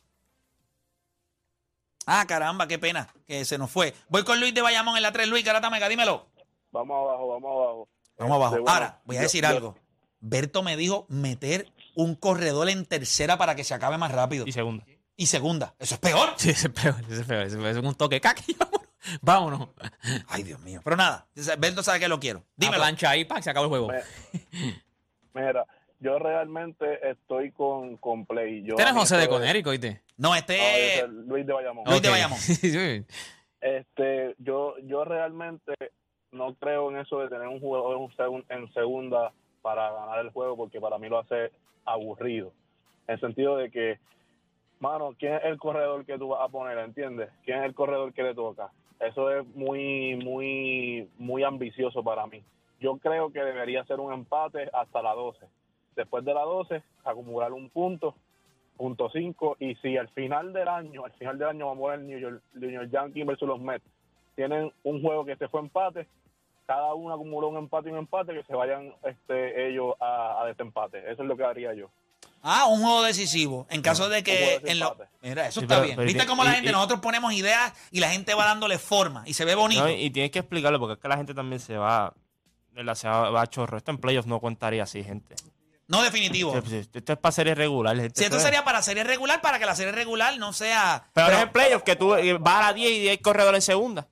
Ah, 2.06 2.26
caramba, 2.26 2.68
qué 2.68 2.80
pena 2.80 3.10
que 3.28 3.44
se 3.44 3.58
nos 3.58 3.70
fue. 3.70 3.94
Voy 4.08 4.24
con 4.24 4.40
Luis 4.40 4.54
de 4.54 4.62
Bayamón 4.62 4.96
en 4.96 5.04
la 5.04 5.12
3. 5.12 5.28
Luis, 5.28 5.44
Garata 5.44 5.70
Mega, 5.70 5.90
dímelo. 5.90 6.26
Vamos 6.72 6.96
abajo, 6.98 7.28
vamos 7.28 7.52
abajo. 7.52 7.90
Vamos 8.18 8.36
abajo. 8.36 8.56
Este, 8.56 8.62
bueno, 8.62 8.74
Ahora, 8.74 9.02
voy 9.04 9.18
a 9.18 9.20
yo- 9.20 9.24
decir 9.24 9.44
yo- 9.44 9.50
algo. 9.50 9.78
Berto 10.20 10.64
me 10.64 10.78
dijo 10.78 11.06
meter 11.10 11.72
un 11.96 12.16
corredor 12.16 12.70
en 12.70 12.86
tercera 12.86 13.38
para 13.38 13.56
que 13.56 13.64
se 13.64 13.74
acabe 13.74 13.98
más 13.98 14.12
rápido. 14.12 14.46
Y 14.48 14.52
segunda. 14.52 14.86
Y 15.18 15.26
segunda. 15.26 15.74
Eso 15.80 15.96
es 15.96 16.00
peor. 16.02 16.30
Sí, 16.38 16.52
ese 16.52 16.68
es 16.68 16.74
peor, 16.74 16.96
ese 17.10 17.22
es 17.22 17.28
peor. 17.28 17.42
ese 17.44 17.70
es 17.72 17.78
un 17.78 17.96
toque 17.96 18.22
caqui. 18.22 18.56
Vámonos. 18.58 18.82
Vámonos. 19.22 19.70
Ay, 20.30 20.44
Dios 20.44 20.60
mío. 20.62 20.80
Pero 20.84 20.96
nada, 20.96 21.28
Berto 21.58 21.82
sabe 21.84 22.00
que 22.00 22.08
lo 22.08 22.20
quiero. 22.20 22.44
Dime 22.56 22.76
plancha 22.78 23.10
ahí 23.10 23.26
para 23.26 23.40
que 23.40 23.44
se 23.44 23.50
acabe 23.50 23.66
el 23.66 23.70
juego. 23.70 23.90
Mira, 25.34 25.66
yo 26.00 26.20
realmente 26.20 27.10
estoy 27.10 27.52
con, 27.52 27.98
con 27.98 28.26
Play. 28.26 28.64
Yo, 28.64 28.76
mí 28.76 28.94
José 28.94 29.18
de 29.18 29.28
Conérico, 29.28 29.72
¿viste? 29.72 30.02
No, 30.18 30.30
No, 30.30 30.36
este. 30.36 31.00
es 31.00 31.10
Luis 31.10 31.46
de 31.46 31.54
Bayamón. 31.54 31.86
Luis 31.88 32.02
de. 32.02 32.10
Bayamón. 32.10 32.40
Sí. 32.40 33.06
Este, 33.62 34.36
yo, 34.38 34.76
yo 34.84 35.04
realmente 35.04 35.74
no 36.32 36.54
creo 36.56 36.92
en 36.92 36.98
eso 36.98 37.20
de 37.20 37.28
tener 37.30 37.48
un 37.48 37.60
jugador 37.60 37.98
en, 38.00 38.08
segun- 38.16 38.46
en 38.50 38.72
segunda 38.74 39.34
para 39.64 39.92
ganar 39.92 40.20
el 40.20 40.30
juego, 40.32 40.56
porque 40.56 40.80
para 40.80 40.98
mí 41.00 41.10
lo 41.10 41.20
hace 41.20 41.52
aburrido. 41.86 42.54
En 43.08 43.16
el 43.16 43.20
sentido 43.20 43.58
de 43.58 43.72
que, 43.72 44.00
mano, 44.80 45.16
¿quién 45.18 45.36
es 45.36 45.46
el 45.46 45.58
corredor 45.58 46.06
que 46.06 46.18
tú 46.18 46.30
vas 46.30 46.42
a 46.42 46.50
poner? 46.50 46.78
¿Entiendes? 46.78 47.30
¿Quién 47.44 47.60
es 47.60 47.66
el 47.66 47.76
corredor 47.76 48.13
que 48.13 48.24
le 48.24 48.34
toca? 48.34 48.72
Eso 49.00 49.32
es 49.32 49.46
muy, 49.56 50.16
muy, 50.16 51.10
muy 51.18 51.44
ambicioso 51.44 52.04
para 52.04 52.26
mí. 52.28 52.44
Yo 52.80 52.98
creo 52.98 53.32
que 53.32 53.44
debería 53.44 53.84
ser 53.86 54.00
un 54.00 54.13
empate 54.13 54.70
hasta 54.74 55.02
la 55.02 55.13
12. 55.13 55.46
Después 55.96 56.24
de 56.26 56.34
la 56.34 56.42
12, 56.42 56.84
acumular 57.04 57.54
un 57.54 57.70
punto, 57.70 58.16
punto 58.76 59.10
5. 59.10 59.58
Y 59.60 59.76
si 59.76 59.98
al 59.98 60.10
final 60.10 60.54
del 60.54 60.68
año, 60.68 61.06
al 61.06 61.12
final 61.13 61.38
del 61.38 61.50
año 61.50 61.68
vamos 61.68 61.88
a 61.88 61.92
ver 61.92 62.00
New 62.02 62.20
York, 62.20 62.42
New 62.54 62.70
York 62.70 62.90
Yankees 62.92 63.26
versus 63.26 63.48
los 63.48 63.60
Mets, 63.60 63.86
tienen 64.36 64.72
un 64.84 65.02
juego 65.02 65.26
que 65.26 65.36
se 65.36 65.48
fue 65.48 65.62
empate, 65.62 66.08
cada 66.68 66.94
uno 66.94 67.13
acumuló 67.13 67.48
un 67.48 67.58
empate 67.58 67.90
y 67.90 67.92
un 67.94 68.00
empate, 68.00 68.34
que 68.34 68.44
se 68.44 68.54
vayan 68.54 68.94
este, 69.04 69.68
ellos 69.68 69.96
a, 70.00 70.42
a 70.42 70.46
desempate. 70.46 71.00
Eso 71.12 71.24
es 71.24 71.28
lo 71.28 71.38
que 71.38 71.44
haría 71.44 71.74
yo. 71.74 71.90
Ah, 72.41 72.65
un 72.67 72.82
juego 72.82 73.04
decisivo. 73.04 73.67
En 73.69 73.82
caso 73.82 74.08
de 74.10 74.23
que. 74.23 74.62
En 74.65 74.80
lo, 74.80 74.95
mira, 75.21 75.47
eso 75.47 75.60
Sí, 75.60 75.65
está 75.65 75.76
pero- 75.76 75.86
bien. 75.86 75.95
pero 75.97 76.08
¿Viste 76.08 76.26
cómo 76.26 76.43
la 76.43 76.52
y- 76.52 76.56
gente, 76.56 76.69
y- 76.69 76.73
nosotros 76.73 77.00
ponemos 77.02 77.34
ideas 77.34 77.73
y 77.91 78.00
la 78.00 78.10
gente 78.10 78.34
va 78.34 78.45
dándole 78.45 78.78
forma 78.78 79.23
y 79.26 79.34
se 79.34 79.43
ve 79.45 79.56
bonito? 79.56 79.82
No, 79.84 79.89
y, 79.89 79.93
y 80.06 80.10
tienes 80.12 80.32
que 80.32 80.39
explicarlo 80.39 80.80
porque 80.80 80.93
es 80.93 81.00
que 81.00 81.08
la 81.08 81.17
gente 81.17 81.34
también 81.34 81.60
se 81.60 81.78
va. 81.78 82.13
¿verdad? 82.71 82.93
Se 82.95 83.08
va, 83.08 83.32
va 83.32 83.41
a 83.41 83.47
chorro. 83.47 83.76
Esto 83.78 83.89
en 83.91 83.97
playoffs 83.97 84.28
no 84.28 84.39
contaría 84.39 84.84
así, 84.84 85.04
gente. 85.04 85.36
No 85.88 86.04
definitivo. 86.04 86.56
Esto, 86.56 86.97
esto 87.00 87.13
es 87.13 87.17
para 87.19 87.32
serie 87.32 87.56
regular, 87.56 87.95
gente. 87.95 88.13
Si 88.15 88.23
esto 88.23 88.36
Esto 88.36 88.38
es- 88.38 88.43
sería 88.43 88.63
para 88.63 88.82
serie 88.84 89.04
regular, 89.04 89.41
para 89.41 89.58
que 89.58 89.65
la 89.65 89.73
serie 89.76 89.91
regular 89.93 90.38
no 90.38 90.54
sea. 90.54 91.08
Peor 91.13 91.32
es 91.34 91.39
en 91.41 91.52
playoffs 91.52 91.84
que 91.84 91.95
tú 91.95 92.13
eh, 92.15 92.34
vas 92.38 92.56
a 92.58 92.67
la 92.67 92.73
10 92.73 92.91
y 92.91 93.08
hay 93.10 93.17
corredor 93.17 93.56
en 93.56 93.62
segunda. 93.62 94.08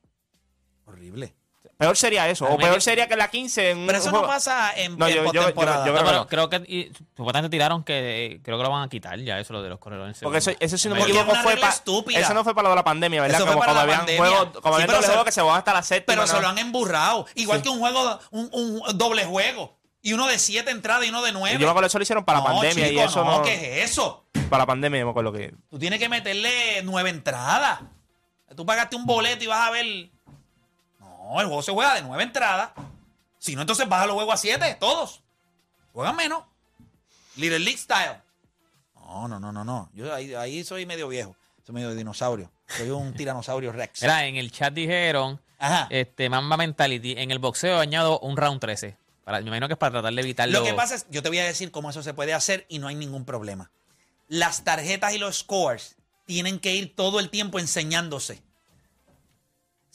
Horrible. 0.86 1.36
Peor 1.78 1.98
sería 1.98 2.30
eso. 2.30 2.46
O 2.46 2.58
peor 2.58 2.82
sería 2.82 3.08
que 3.08 3.18
la 3.18 3.28
15 3.30 3.72
en 3.72 3.80
un 3.80 3.86
Pero 3.88 3.98
eso 3.98 4.08
no 4.12 4.20
juego- 4.20 4.28
pasa 4.28 4.72
en, 4.78 4.98
No, 4.98 5.08
en 5.08 5.14
yo- 5.16 5.24
yo- 5.26 5.34
yo- 5.34 5.40
postemporada. 5.42 5.86
yo 5.86 5.92
No, 5.92 5.98
creo 6.00 6.28
pero 6.28 6.50
creo 6.50 6.50
que 6.50 6.72
y, 6.74 6.92
supuestamente 7.18 7.50
tiraron 7.54 7.84
que 7.84 8.40
creo 8.44 8.58
que 8.58 8.64
lo 8.64 8.70
van 8.70 8.84
a 8.84 8.90
quitar 8.90 9.20
ya 9.20 9.38
eso 9.40 9.52
lo 9.52 9.62
de 9.62 9.70
los 9.70 9.80
corredores. 9.80 10.16
en 10.18 10.24
Porque 10.24 10.38
eso, 10.38 10.52
eso 10.60 10.78
sí 10.78 10.88
no 10.88 10.96
me 10.96 11.02
equivoco 11.02 11.36
fue 11.36 11.58
para 11.58 11.74
estúpida. 11.74 12.20
Eso 12.20 12.34
no 12.34 12.44
fue 12.46 12.56
para 12.56 12.64
lo 12.64 12.70
de 12.70 12.76
la 12.78 12.84
pandemia, 12.86 13.22
¿verdad? 13.22 13.38
Eso 13.42 13.46
fue 13.46 13.54
como 13.56 13.66
para 13.66 13.74
como 13.82 13.88
la 13.88 14.00
habían 14.04 14.18
juegos, 14.18 14.40
como 14.62 14.62
Sí, 14.62 14.68
habían 14.84 14.88
pero 14.88 14.94
doble 14.94 15.02
se- 15.02 15.08
juegos 15.08 15.26
que 15.26 15.32
se 15.34 15.42
van 15.42 15.58
hasta 15.58 15.74
la 15.74 15.84
séptima. 15.84 16.16
Pero 16.24 16.28
se 16.28 16.42
lo 16.42 16.48
han 16.48 16.58
emburrado. 16.60 17.26
Igual 17.36 17.58
Sí. 17.60 17.64
que 17.64 17.70
un 17.70 17.80
juego, 17.80 18.20
un, 18.32 18.50
un 18.54 18.98
doble 18.98 19.26
juego. 19.26 19.78
Y 20.02 20.14
uno 20.14 20.28
de 20.28 20.38
siete 20.40 20.72
entradas 20.72 21.04
y 21.06 21.10
uno 21.10 21.24
de 21.24 21.32
nueve. 21.34 21.56
Y 21.58 21.60
yo 21.60 21.66
me 21.66 21.72
acuerdo 21.72 21.88
eso 21.88 21.98
lo 21.98 22.04
hicieron 22.04 22.24
para 22.24 22.40
la 22.40 22.46
pandemia 22.46 22.88
chico, 22.88 23.02
y 23.02 23.04
eso 23.04 23.26
no, 23.26 23.38
no. 23.40 23.44
¿qué 23.44 23.82
es 23.84 23.92
eso? 23.92 24.28
Para 24.50 24.62
la 24.64 24.68
pandemia 24.68 25.00
yo 25.00 25.06
me 25.08 25.12
acuerdo 25.12 25.34
que. 25.34 25.54
Tú 25.70 25.78
tienes 25.80 26.00
que 26.00 26.08
meterle 26.08 26.84
nueve 26.84 27.10
entradas. 27.10 27.80
Tú 28.56 28.66
pagaste 28.66 28.96
un 28.96 29.06
boleto 29.06 29.44
y 29.44 29.48
vas 29.48 29.68
a 29.68 29.72
ver. 29.72 30.12
No, 31.26 31.42
el 31.42 31.48
juego 31.48 31.62
se 31.64 31.72
juega 31.72 31.96
de 31.96 32.04
nueve 32.04 32.24
entradas. 32.24 32.72
Si 33.40 33.56
no, 33.56 33.62
entonces 33.62 33.90
baja 33.90 34.06
los 34.06 34.16
juegos 34.16 34.34
a 34.36 34.38
siete, 34.38 34.78
todos. 34.80 35.22
Juegan 35.92 36.16
menos. 36.16 36.44
Little 37.36 37.60
League 37.60 37.78
Style. 37.78 38.22
No, 38.96 39.28
no, 39.28 39.40
no, 39.40 39.52
no, 39.52 39.64
no. 39.64 39.90
Yo 39.94 40.14
ahí, 40.14 40.34
ahí 40.36 40.64
soy 40.64 40.86
medio 40.86 41.08
viejo. 41.08 41.36
Soy 41.66 41.74
medio 41.74 41.94
dinosaurio. 41.96 42.52
Soy 42.68 42.90
un 42.90 43.14
tiranosaurio 43.18 43.72
Rex. 43.72 44.02
Mira, 44.02 44.26
en 44.26 44.36
el 44.36 44.52
chat 44.52 44.74
dijeron 44.74 45.42
Ajá. 45.58 45.88
este 45.90 46.30
Mamba 46.30 46.58
Mentality 46.58 47.16
en 47.18 47.32
el 47.32 47.40
boxeo 47.40 47.80
añado 47.80 48.20
un 48.20 48.38
round 48.38 48.60
13. 48.60 48.98
Para, 49.24 49.42
me 49.42 49.48
imagino 49.48 49.68
que 49.68 49.74
es 49.74 49.80
para 49.80 49.94
tratar 49.94 50.14
de 50.14 50.22
evitar 50.22 50.48
Lo 50.50 50.64
que 50.64 50.74
pasa 50.76 50.96
es, 50.96 51.08
yo 51.10 51.24
te 51.24 51.30
voy 51.30 51.40
a 51.40 51.46
decir 51.46 51.72
cómo 51.72 51.90
eso 51.90 52.04
se 52.04 52.14
puede 52.14 52.34
hacer 52.34 52.66
y 52.70 52.78
no 52.78 52.88
hay 52.88 52.96
ningún 52.96 53.26
problema. 53.26 53.72
Las 54.28 54.64
tarjetas 54.64 55.14
y 55.14 55.18
los 55.18 55.40
scores 55.40 55.96
tienen 56.26 56.60
que 56.60 56.76
ir 56.76 56.96
todo 56.96 57.20
el 57.20 57.32
tiempo 57.32 57.58
enseñándose. 57.58 58.44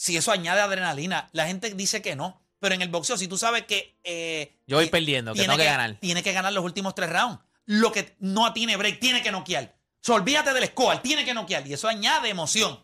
Si 0.01 0.17
eso 0.17 0.33
añade 0.33 0.63
adrenalina, 0.63 1.29
la 1.33 1.47
gente 1.47 1.75
dice 1.75 2.01
que 2.01 2.17
no. 2.17 2.41
Pero 2.59 2.75
en 2.75 2.81
el 2.81 2.89
boxeo, 2.89 3.19
si 3.19 3.29
tú 3.29 3.37
sabes 3.37 3.65
que. 3.67 3.99
eh, 4.03 4.57
Yo 4.67 4.79
voy 4.79 4.89
perdiendo, 4.89 5.35
que 5.35 5.43
tengo 5.43 5.59
que 5.59 5.65
ganar. 5.65 5.97
Tiene 6.01 6.23
que 6.23 6.33
ganar 6.33 6.55
los 6.55 6.65
últimos 6.65 6.95
tres 6.95 7.11
rounds. 7.11 7.39
Lo 7.67 7.93
que 7.93 8.17
no 8.19 8.53
tiene 8.55 8.77
break, 8.79 8.99
tiene 8.99 9.23
que 9.23 9.31
noquear. 9.31 9.65
O 9.75 9.99
sea, 10.01 10.15
olvídate 10.15 10.55
del 10.55 10.65
score, 10.69 11.01
tiene 11.03 11.27
que 11.27 11.35
noquear. 11.35 11.67
Y 11.67 11.75
eso 11.75 11.87
añade 11.87 12.31
emoción. 12.31 12.83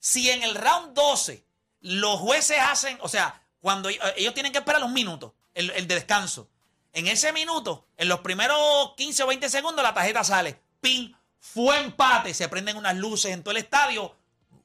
Si 0.00 0.28
en 0.28 0.42
el 0.42 0.56
round 0.56 0.92
12 0.94 1.44
los 1.82 2.18
jueces 2.18 2.58
hacen, 2.60 2.98
o 3.00 3.08
sea, 3.08 3.40
cuando 3.60 3.88
ellos 3.88 4.34
tienen 4.34 4.50
que 4.50 4.58
esperar 4.58 4.82
un 4.82 4.92
minuto, 4.92 5.36
el, 5.54 5.70
el 5.70 5.86
de 5.86 5.94
descanso. 5.94 6.50
En 6.92 7.06
ese 7.06 7.32
minuto, 7.32 7.86
en 7.96 8.08
los 8.08 8.20
primeros 8.20 8.94
15 8.96 9.22
o 9.22 9.26
20 9.28 9.48
segundos, 9.48 9.84
la 9.84 9.94
tarjeta 9.94 10.24
sale. 10.24 10.58
Pin, 10.80 11.16
fue 11.38 11.78
empate. 11.78 12.34
Se 12.34 12.48
prenden 12.48 12.76
unas 12.76 12.96
luces 12.96 13.30
en 13.32 13.42
todo 13.44 13.52
el 13.52 13.58
estadio. 13.58 14.16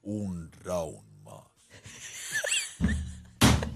Un 0.02 0.52
round. 0.64 1.11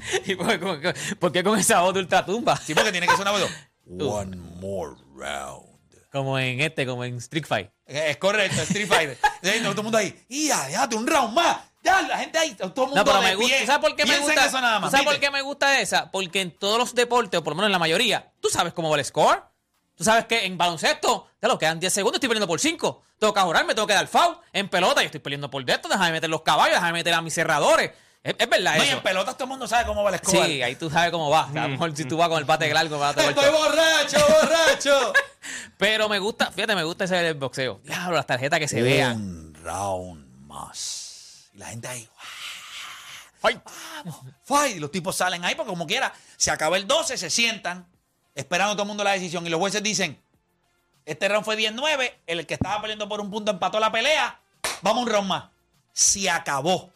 ¿Y 0.26 0.36
por, 0.36 0.80
qué- 0.82 0.94
por 1.20 1.32
qué 1.32 1.44
con 1.44 1.58
esa 1.60 1.82
voz 1.82 1.94
de 1.94 2.02
ultratumba? 2.02 2.58
Sí, 2.58 2.74
porque 2.74 2.92
tiene 2.92 3.08
que 3.08 3.14
ser 3.14 3.22
una 3.22 3.32
voz. 3.32 3.50
One 3.88 4.36
more 4.36 4.96
round. 5.16 5.66
Como 6.12 6.40
en 6.40 6.62
este, 6.62 6.86
como 6.86 7.04
en 7.04 7.18
Street 7.18 7.46
Fight. 7.46 7.70
Es 7.86 8.18
correcto, 8.18 8.62
Street. 8.62 8.90
Entonces, 8.90 9.62
todo 9.64 9.72
el 9.72 9.84
mundo 9.84 9.98
ahí. 9.98 10.26
Y 10.30 10.48
ya, 10.48 10.66
déjate 10.68 10.96
un 10.96 11.06
round 11.06 11.34
más. 11.34 11.58
Ya, 11.84 12.02
la 12.02 12.18
gente 12.18 12.38
ahí, 12.40 12.56
todo 12.56 12.68
el 12.70 12.76
mundo 12.90 12.96
No, 12.96 13.04
pero 13.06 13.20
de 13.22 13.26
me 13.28 13.36
gusta. 13.36 13.50
pie. 13.52 13.60
¿tú 13.62 13.66
¿Sabes 13.68 13.82
por 13.90 13.96
qué 13.96 14.06
me 14.06 14.18
gusta? 14.20 14.46
eso 14.46 14.60
nada 14.62 14.80
más, 14.80 14.90
¿tú 14.90 14.98
¿Sabes 14.98 15.06
por 15.12 15.20
qué 15.20 15.30
me 15.30 15.42
gusta 15.42 15.80
esa? 15.82 16.10
Porque 16.10 16.42
en 16.42 16.52
todos 16.58 16.80
los 16.80 16.96
deportes, 16.96 17.40
o 17.40 17.44
por 17.44 17.52
lo 17.52 17.58
menos 17.58 17.68
en 17.68 17.74
la 17.74 17.80
mayoría, 17.80 18.32
tú 18.42 18.50
sabes 18.50 18.74
cómo 18.74 18.90
va 18.90 18.98
el 18.98 19.06
score. 19.06 19.44
Tú 19.94 20.04
sabes 20.04 20.26
que 20.26 20.46
en 20.46 20.58
baloncesto, 20.58 21.28
ya 21.42 21.48
lo 21.48 21.58
quedan 21.60 21.80
10 21.80 21.94
segundos, 21.94 22.16
estoy 22.18 22.28
perdiendo 22.28 22.48
por 22.48 22.60
5. 22.60 23.04
Tengo 23.20 23.34
que 23.34 23.40
jurar, 23.42 23.66
me 23.66 23.76
tengo 23.76 23.88
que 23.88 23.94
dar 23.94 24.08
foul. 24.08 24.36
En 24.52 24.68
pelota, 24.68 25.02
yo 25.02 25.06
estoy 25.06 25.22
perdiendo 25.22 25.50
por 25.50 25.64
de 25.64 25.74
esto, 25.74 25.88
déjame 25.88 26.12
meter 26.14 26.30
los 26.30 26.42
caballos, 26.42 26.74
déjame 26.76 26.94
meter 26.94 27.14
a 27.14 27.22
mis 27.22 27.34
cerradores. 27.34 27.92
Es, 28.26 28.36
es 28.40 28.50
verdad 28.50 28.78
No, 28.78 28.84
y 28.84 28.88
eso. 28.88 28.98
en 28.98 29.04
pelotas 29.04 29.36
todo 29.36 29.44
el 29.44 29.50
mundo 29.52 29.68
sabe 29.68 29.86
cómo 29.86 30.04
va 30.04 30.10
el 30.10 30.18
score. 30.18 30.48
Sí, 30.48 30.64
ahí 30.64 30.76
tú 30.76 30.90
sabes 30.90 31.12
cómo 31.12 31.30
va. 31.30 31.44
A 31.44 31.52
lo 31.54 31.70
mejor 31.70 31.96
si 31.96 32.06
tú 32.06 32.18
vas 32.18 32.28
con 32.28 32.40
el 32.40 32.46
bate 32.46 32.74
largo, 32.74 32.98
vas 32.98 33.16
a 33.16 33.30
Estoy 33.30 33.52
borracho, 33.52 34.18
borracho. 34.28 35.14
Pero 35.78 36.10
me 36.10 36.18
gusta, 36.18 36.50
fíjate, 36.52 36.74
me 36.76 36.84
gusta 36.84 37.04
ese 37.04 37.34
boxeo. 37.34 37.82
Diablo, 37.84 38.16
las 38.16 38.26
tarjetas 38.26 38.58
que 38.60 38.68
se 38.68 38.82
vean. 38.82 39.18
Un 39.18 39.54
round 39.64 40.26
más. 40.48 41.50
Y 41.54 41.60
la 41.60 41.68
gente 41.68 41.88
ahí. 41.88 42.10
Ay. 43.44 43.62
Fight. 44.44 44.78
Y 44.78 44.80
los 44.80 44.90
tipos 44.92 45.16
salen 45.16 45.46
ahí 45.46 45.54
porque 45.54 45.70
como 45.70 45.86
quiera, 45.86 46.12
se 46.36 46.50
acaba 46.50 46.78
el 46.78 46.88
12, 46.88 47.20
se 47.20 47.30
sientan, 47.30 47.86
esperando 48.34 48.74
todo 48.74 48.84
el 48.84 48.88
mundo 48.88 49.04
la 49.04 49.12
decisión. 49.12 49.46
Y 49.46 49.50
los 49.52 49.60
jueces 49.60 49.84
dicen, 49.84 50.20
este 51.06 51.28
round 51.28 51.46
fue 51.46 51.56
19, 51.56 52.22
el 52.26 52.48
que 52.48 52.56
estaba 52.56 52.82
peleando 52.82 53.08
por 53.08 53.22
un 53.22 53.30
punto 53.30 53.52
empató 53.52 53.80
la 53.80 53.92
pelea, 53.92 54.40
vamos 54.82 55.04
un 55.04 55.10
round 55.12 55.28
más. 55.28 55.44
Se 55.94 56.28
acabó. 56.28 56.92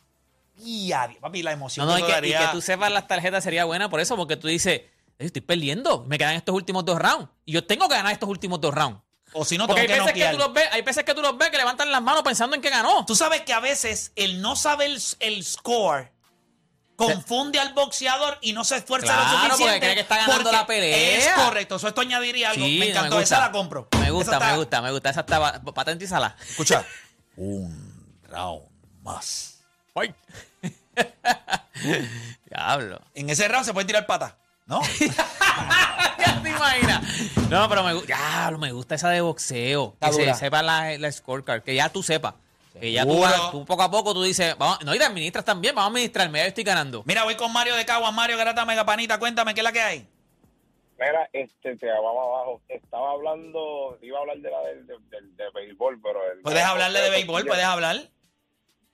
Y 0.59 0.91
adiós, 0.91 1.19
papi, 1.21 1.41
la 1.43 1.51
emoción 1.51 1.85
No, 1.87 1.97
no, 1.97 2.05
que 2.05 2.11
y 2.11 2.21
que, 2.21 2.27
y 2.29 2.33
que 2.33 2.47
tú 2.51 2.61
sepas 2.61 2.91
las 2.91 3.07
tarjetas 3.07 3.43
sería 3.43 3.65
buena 3.65 3.89
por 3.89 3.99
eso, 3.99 4.15
porque 4.17 4.35
tú 4.35 4.47
dices, 4.47 4.81
"Ey, 5.17 5.25
estoy 5.27 5.41
perdiendo, 5.41 6.03
me 6.07 6.17
quedan 6.17 6.35
estos 6.35 6.53
últimos 6.55 6.83
dos 6.85 6.99
rounds. 6.99 7.29
Y 7.45 7.53
yo 7.53 7.65
tengo 7.65 7.87
que 7.87 7.95
ganar 7.95 8.11
estos 8.11 8.27
últimos 8.29 8.59
dos 8.61 8.73
rounds. 8.73 8.99
O 9.33 9.45
si 9.45 9.57
no, 9.59 9.67
Porque 9.67 9.81
hay 9.81 9.87
tengo 9.87 10.05
que 10.05 10.13
veces, 10.13 10.13
que 10.13 10.19
noquear. 10.31 10.35
tú 10.35 10.39
los 10.39 10.53
ves, 10.53 10.69
hay 10.71 10.81
veces 10.81 11.03
que 11.03 11.13
tú 11.13 11.21
los 11.21 11.37
ves 11.37 11.49
que 11.51 11.57
levantan 11.57 11.91
las 11.91 12.01
manos 12.01 12.23
pensando 12.23 12.55
en 12.55 12.61
que 12.63 12.69
ganó. 12.71 13.05
Tú 13.05 13.15
sabes 13.15 13.41
que 13.41 13.53
a 13.53 13.59
veces 13.59 14.11
el 14.15 14.41
no 14.41 14.55
saber 14.55 14.89
el, 14.89 14.99
el 15.19 15.43
score 15.45 16.11
confunde 16.95 17.59
al 17.59 17.73
boxeador 17.73 18.37
y 18.41 18.51
no 18.53 18.65
se 18.65 18.77
esfuerza 18.77 19.05
Claro, 19.13 19.23
lo 19.23 19.29
porque 19.37 19.49
suficiente. 19.51 19.79
cree 19.79 19.93
que 19.95 20.01
está 20.01 20.17
ganando 20.17 20.35
porque 20.43 20.51
la 20.57 20.65
pelea. 20.67 21.17
Es 21.17 21.29
correcto. 21.29 21.75
Eso 21.77 21.87
esto 21.87 22.01
añadiría 22.01 22.49
algo. 22.49 22.65
Sí, 22.65 22.77
me 22.79 22.89
encantó. 22.89 23.19
Esa 23.21 23.39
la 23.39 23.51
compro. 23.51 23.87
Me 23.99 24.11
gusta, 24.11 24.33
está- 24.33 24.51
me 24.51 24.57
gusta, 24.57 24.81
me 24.81 24.91
gusta. 24.91 25.09
Esa 25.11 25.19
está 25.21 25.61
patentízala. 25.61 26.35
Escucha. 26.49 26.83
Un 27.37 28.19
round 28.23 28.63
más. 29.03 29.59
¡Ay! 29.95 30.13
Diablo. 32.45 33.01
En 33.13 33.29
ese 33.29 33.47
round 33.47 33.65
se 33.65 33.73
puede 33.73 33.87
tirar 33.87 34.05
pata. 34.05 34.37
¿No? 34.65 34.81
ya 36.19 36.39
te 36.43 36.49
imaginas. 36.49 37.03
No, 37.49 37.67
pero 37.67 37.83
me, 37.83 37.93
diablo, 38.03 38.59
me 38.59 38.71
gusta 38.71 38.95
esa 38.95 39.09
de 39.09 39.21
boxeo. 39.21 39.93
Está 39.93 40.09
que 40.11 40.25
se 40.25 40.33
sepa 40.35 40.61
la, 40.61 40.95
la 40.97 41.11
scorecard. 41.11 41.63
Que 41.63 41.73
ya 41.73 41.89
tú 41.89 42.03
sepas. 42.03 42.35
Que 42.79 42.91
ya 42.91 43.03
tú, 43.03 43.19
tú 43.51 43.65
poco 43.65 43.81
a 43.83 43.89
poco 43.89 44.13
tú 44.13 44.21
dices, 44.23 44.55
vamos, 44.57 44.79
no, 44.85 44.93
y 44.93 44.99
te 44.99 45.03
administras 45.03 45.43
también, 45.43 45.73
vamos 45.73 45.87
a 45.87 45.91
administrarme, 45.91 46.39
ya 46.39 46.45
estoy 46.45 46.63
ganando. 46.63 47.01
Mira, 47.05 47.23
voy 47.23 47.35
con 47.35 47.51
Mario 47.51 47.75
de 47.75 47.83
Caguas. 47.83 48.13
Mario 48.13 48.37
Garata 48.37 48.63
Megapanita. 48.63 49.17
Cuéntame, 49.17 49.53
¿qué 49.55 49.61
es 49.61 49.63
la 49.63 49.71
que 49.71 49.81
hay? 49.81 50.07
Mira, 50.99 51.27
este, 51.33 51.75
te 51.77 51.87
vamos 51.87 52.27
abajo. 52.27 52.61
Estaba 52.69 53.11
hablando, 53.11 53.97
iba 54.01 54.17
a 54.19 54.21
hablar 54.21 54.37
de 54.37 54.51
la 54.51 54.59
del 54.61 54.85
de, 54.85 54.93
del- 55.09 55.35
de 55.35 55.43
béisbol, 55.55 55.99
pero... 56.01 56.19
el- 56.31 56.41
Puedes 56.41 56.63
hablarle 56.63 57.01
de 57.01 57.09
béisbol, 57.09 57.45
puedes 57.45 57.65
hablar. 57.65 57.97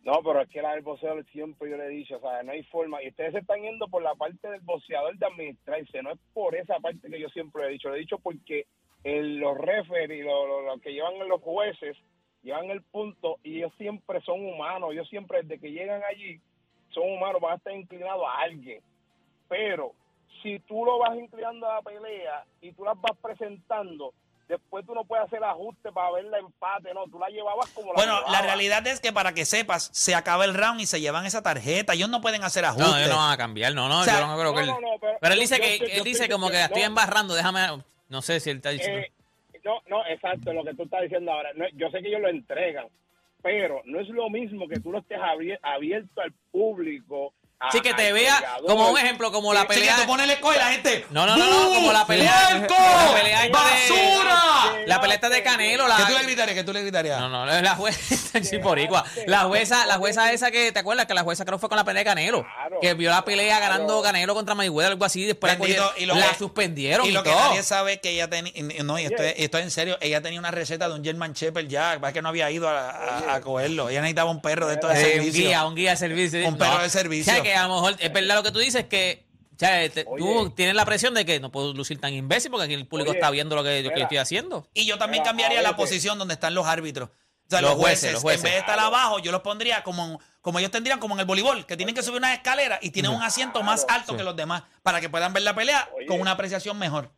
No, 0.05 0.21
pero 0.23 0.41
es 0.41 0.49
que 0.49 0.61
del 0.61 0.81
boxeador 0.83 1.25
siempre 1.31 1.69
yo 1.69 1.77
le 1.77 1.85
he 1.87 1.89
dicho, 1.89 2.17
o 2.17 2.19
sea, 2.21 2.43
no 2.43 2.51
hay 2.51 2.61
forma. 2.65 3.01
Y 3.03 3.09
ustedes 3.09 3.33
se 3.33 3.39
están 3.39 3.61
yendo 3.61 3.87
por 3.87 4.03
la 4.03 4.13
parte 4.15 4.47
del 4.47 4.61
boxeador 4.61 5.17
de 5.17 5.25
administrarse, 5.25 6.03
no 6.03 6.11
es 6.11 6.19
por 6.33 6.55
esa 6.55 6.79
parte 6.79 7.09
que 7.09 7.19
yo 7.19 7.27
siempre 7.29 7.65
he 7.65 7.69
dicho. 7.71 7.89
Lo 7.89 7.95
he 7.95 7.99
dicho 7.99 8.19
porque 8.19 8.67
el- 9.03 9.37
los 9.37 9.57
referees, 9.57 10.23
los, 10.23 10.47
los- 10.47 10.65
los 10.65 10.81
que 10.81 10.93
llevan 10.93 11.27
los 11.27 11.41
jueces, 11.41 11.97
llevan 12.43 12.69
el 12.69 12.83
punto 12.83 13.39
y 13.43 13.57
ellos 13.57 13.73
siempre 13.79 14.21
son 14.21 14.45
humanos. 14.45 14.91
Ellos 14.93 15.09
siempre, 15.09 15.41
desde 15.41 15.59
que 15.59 15.71
llegan 15.71 16.03
allí, 16.03 16.39
son 16.89 17.09
humanos, 17.11 17.41
van 17.41 17.53
a 17.53 17.55
estar 17.55 17.73
inclinados 17.73 18.25
a 18.27 18.41
alguien. 18.43 18.81
Pero 19.49 19.93
si 20.43 20.59
tú 20.59 20.85
lo 20.85 20.99
vas 20.99 21.17
inclinando 21.17 21.67
a 21.67 21.75
la 21.75 21.81
pelea 21.81 22.45
y 22.61 22.71
tú 22.73 22.83
las 22.85 22.99
vas 23.01 23.17
presentando, 23.19 24.13
después 24.47 24.85
tú 24.85 24.93
no 24.93 25.03
puedes 25.05 25.25
hacer 25.25 25.43
ajustes 25.43 25.91
para 25.93 26.11
ver 26.11 26.25
la 26.25 26.37
empate, 26.39 26.93
no, 26.93 27.05
tú 27.05 27.17
la 27.19 27.27
llevabas 27.29 27.69
como 27.71 27.87
la 27.93 27.95
Bueno, 27.95 28.21
la 28.29 28.41
realidad 28.41 28.85
es 28.87 28.99
que 28.99 29.11
para 29.11 29.33
que 29.33 29.45
sepas, 29.45 29.89
se 29.93 30.13
acaba 30.15 30.45
el 30.45 30.53
round 30.53 30.79
y 30.81 30.85
se 30.85 31.01
llevan 31.01 31.25
esa 31.25 31.41
tarjeta. 31.41 31.93
Ellos 31.93 32.09
no 32.09 32.21
pueden 32.21 32.43
hacer 32.43 32.63
No, 32.63 32.69
ajustes. 32.69 32.95
ellos 32.97 33.09
no 33.09 33.17
van 33.17 33.31
a 33.31 33.37
cambiar, 33.37 33.73
no, 33.73 33.89
no, 33.89 34.01
O 34.01 34.03
sea, 34.03 34.19
yo 34.19 34.27
no 34.27 34.37
creo 34.37 34.53
que 34.53 34.61
él... 34.61 34.67
no, 34.67 34.79
no, 34.79 34.91
no, 34.93 34.99
pero- 34.99 35.17
pero 35.19 35.33
él 35.33 35.39
dice 35.39 35.57
yo- 35.57 35.63
que, 35.63 35.79
yo- 35.79 35.85
él 35.85 35.91
yo 35.97 36.03
dice 36.03 36.29
como 36.29 36.47
que 36.49 36.57
la 36.57 36.65
estoy 36.65 36.81
no. 36.81 36.87
embarrando, 36.87 37.33
déjame, 37.33 37.83
no 38.09 38.21
sé 38.21 38.39
si 38.39 38.49
él 38.51 38.57
está 38.57 38.69
diciendo... 38.69 38.99
Eh, 38.99 39.11
no, 39.63 39.81
no, 39.87 40.05
exacto, 40.05 40.53
lo 40.53 40.63
que 40.63 40.75
tú 40.75 40.83
estás 40.83 41.01
diciendo 41.01 41.31
ahora. 41.31 41.49
No, 41.55 41.65
yo 41.73 41.89
sé 41.89 41.99
que 42.01 42.09
ellos 42.09 42.21
lo 42.21 42.29
entregan, 42.29 42.85
pero 43.41 43.81
no 43.85 43.99
es 43.99 44.07
lo 44.09 44.29
mismo 44.29 44.67
que 44.67 44.79
tú 44.79 44.91
lo 44.91 44.99
estés 44.99 45.17
abierto 45.63 46.21
al 46.21 46.31
público. 46.51 47.33
a- 47.59 47.71
Sí, 47.71 47.79
que 47.81 47.93
te 47.95 48.13
vea 48.13 48.57
como 48.67 48.91
un 48.91 48.97
ejemplo, 48.99 49.31
como 49.31 49.53
la 49.55 49.61
Sí, 49.61 49.67
pelea... 49.69 49.95
que 49.95 50.01
tú 50.03 50.07
pones 50.07 50.29
el 50.29 50.35
score 50.37 50.55
y 50.55 50.59
la 50.59 50.67
gente. 50.71 51.05
No, 51.09 51.25
no, 51.25 51.35
no, 51.35 51.49
no, 51.49 51.73
como 51.73 51.91
la 51.93 52.05
pelea- 52.05 52.49
¡Puerco! 52.67 52.75
La 55.07 55.13
pelea 55.13 55.15
esta 55.15 55.29
de-. 55.29 55.35
La 55.35 55.37
de 55.37 55.43
Canelo, 55.43 55.87
la... 55.87 55.95
¿Qué 55.97 56.03
tú 56.05 56.13
le 56.17 56.23
gritarías? 56.23 56.55
¿Qué 56.55 56.63
tú 56.63 56.73
le 56.73 56.81
gritarías? 56.81 57.19
No, 57.19 57.29
no, 57.29 57.45
la 57.45 57.75
jueza, 57.75 58.39
sí, 58.43 58.57
boricua. 58.57 59.03
La 59.27 59.41
jueza, 59.41 59.85
la 59.85 59.95
jueza 59.97 60.31
esa 60.31 60.51
que, 60.51 60.71
¿te 60.71 60.79
acuerdas? 60.79 61.05
Que 61.05 61.13
la 61.13 61.23
jueza 61.23 61.45
creo 61.45 61.59
fue 61.59 61.69
con 61.69 61.77
la 61.77 61.83
pelea 61.83 62.01
de 62.01 62.05
Canelo. 62.05 62.43
Claro, 62.43 62.79
que 62.81 62.93
vio 62.93 63.09
la 63.09 63.23
pelea 63.25 63.57
claro. 63.57 63.73
ganando 63.73 64.01
Canelo 64.01 64.33
contra 64.33 64.55
Mayweather, 64.55 64.91
algo 64.93 65.05
así, 65.05 65.23
y 65.23 65.25
después 65.25 65.51
la, 65.53 65.59
Bendito, 65.59 65.83
cogieron- 65.83 66.01
y 66.03 66.05
lo 66.05 66.15
la 66.15 66.29
que- 66.29 66.35
suspendieron 66.37 67.05
y, 67.05 67.09
Y 67.09 67.11
lo 67.11 67.23
que 67.23 67.29
todo. 67.31 67.39
nadie 67.49 67.63
sabe 67.63 67.93
es 67.93 67.99
que 67.99 68.09
ella 68.11 68.29
tenía. 68.29 68.53
No, 68.83 68.97
y 68.99 69.05
esto, 69.05 69.23
es, 69.23 69.35
esto 69.37 69.57
es 69.57 69.63
en 69.63 69.71
serio. 69.71 69.97
Ella 70.01 70.21
tenía 70.21 70.39
una 70.39 70.51
receta 70.51 70.87
de 70.87 70.95
un 70.95 71.03
German 71.03 71.33
Shepherd 71.33 71.67
ya. 71.67 71.97
Va 71.97 72.11
que 72.11 72.21
no 72.21 72.29
había 72.29 72.49
ido 72.51 72.67
a, 72.69 72.89
a- 72.89 73.35
a 73.35 73.41
cogerlo. 73.41 73.89
Ella 73.89 74.01
necesitaba 74.01 74.29
un 74.31 74.41
perro 74.41 74.67
de 74.67 74.75
estos 74.75 74.93
de 74.93 74.95
Eh, 75.01 75.03
un 75.05 75.11
servicio. 75.25 75.45
guía, 75.47 75.65
un 75.65 75.75
guía 75.75 75.91
de 75.91 75.97
servicio. 75.97 76.47
Un 76.47 76.57
perro 76.57 76.81
de 76.81 76.89
servicio. 76.89 77.31
O 77.31 77.35
sea, 77.35 77.43
que 77.43 77.55
a 77.55 77.67
lo 77.67 77.75
mejor 77.75 77.95
es 77.99 78.13
verdad 78.13 78.35
lo 78.35 78.43
que 78.43 78.51
tú 78.51 78.59
dices, 78.59 78.85
que 78.85 79.24
o 79.55 79.59
sea, 79.59 79.89
te- 79.89 80.03
tú 80.05 80.49
tienes 80.55 80.75
la 80.75 80.85
presión 80.85 81.13
de 81.13 81.25
que 81.25 81.39
no 81.39 81.51
puedo 81.51 81.73
lucir 81.73 81.99
tan 81.99 82.13
imbécil 82.13 82.51
porque 82.51 82.65
aquí 82.65 82.73
el 82.73 82.87
público 82.87 83.11
Oye, 83.11 83.19
está 83.19 83.31
viendo 83.31 83.55
lo 83.55 83.63
que 83.63 83.81
yo 83.83 83.91
que 83.91 84.01
estoy 84.01 84.17
haciendo. 84.17 84.67
Y 84.73 84.85
yo 84.85 84.97
también 84.97 85.21
Mira, 85.21 85.31
cambiaría 85.31 85.61
la 85.61 85.75
posición 85.75 86.19
donde 86.19 86.33
están 86.33 86.53
los 86.53 86.65
árbitros. 86.67 87.09
O 87.09 87.49
sea, 87.49 87.61
Los 87.61 87.71
los, 87.71 87.79
jueces, 87.79 87.99
jueces, 87.99 88.13
los 88.13 88.21
jueces. 88.23 88.39
En 88.39 88.43
vez 88.45 88.53
de 88.53 88.59
estar 88.59 88.79
abajo, 88.79 89.19
yo 89.19 89.31
los 89.31 89.41
pondría 89.41 89.83
como, 89.83 90.19
como 90.41 90.57
ellos 90.59 90.71
tendrían 90.71 90.99
como 90.99 91.13
en 91.13 91.19
el 91.19 91.25
voleibol, 91.27 91.65
que 91.67 91.77
tienen 91.77 91.93
que 91.93 92.01
subir 92.01 92.17
una 92.17 92.33
escalera 92.33 92.79
y 92.81 92.89
tienen 92.89 93.11
un 93.11 93.21
asiento 93.21 93.61
más 93.63 93.85
alto 93.87 94.17
que 94.17 94.23
los 94.23 94.35
demás 94.35 94.63
para 94.81 94.99
que 94.99 95.09
puedan 95.09 95.31
ver 95.31 95.43
la 95.43 95.53
pelea 95.53 95.87
Oye. 95.95 96.07
con 96.07 96.19
una 96.19 96.31
apreciación 96.31 96.77
mejor. 96.79 97.11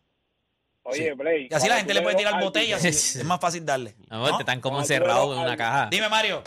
Oye, 0.84 1.14
Blake. 1.14 1.48
Y 1.50 1.54
así 1.54 1.68
la 1.68 1.78
gente 1.78 1.94
le 1.94 2.02
puede 2.02 2.16
tirar 2.18 2.42
botellas 2.42 2.84
es 2.86 3.24
más 3.26 3.40
fácil 3.40 3.66
darle. 3.66 3.96
No, 4.10 4.20
¿no? 4.28 4.38
te 4.38 4.44
están 4.44 4.62
como 4.62 4.80
encerrados 4.80 5.36
en 5.36 5.44
una 5.44 5.58
caja. 5.58 5.88
Dime, 5.92 6.08
Mario. 6.10 6.44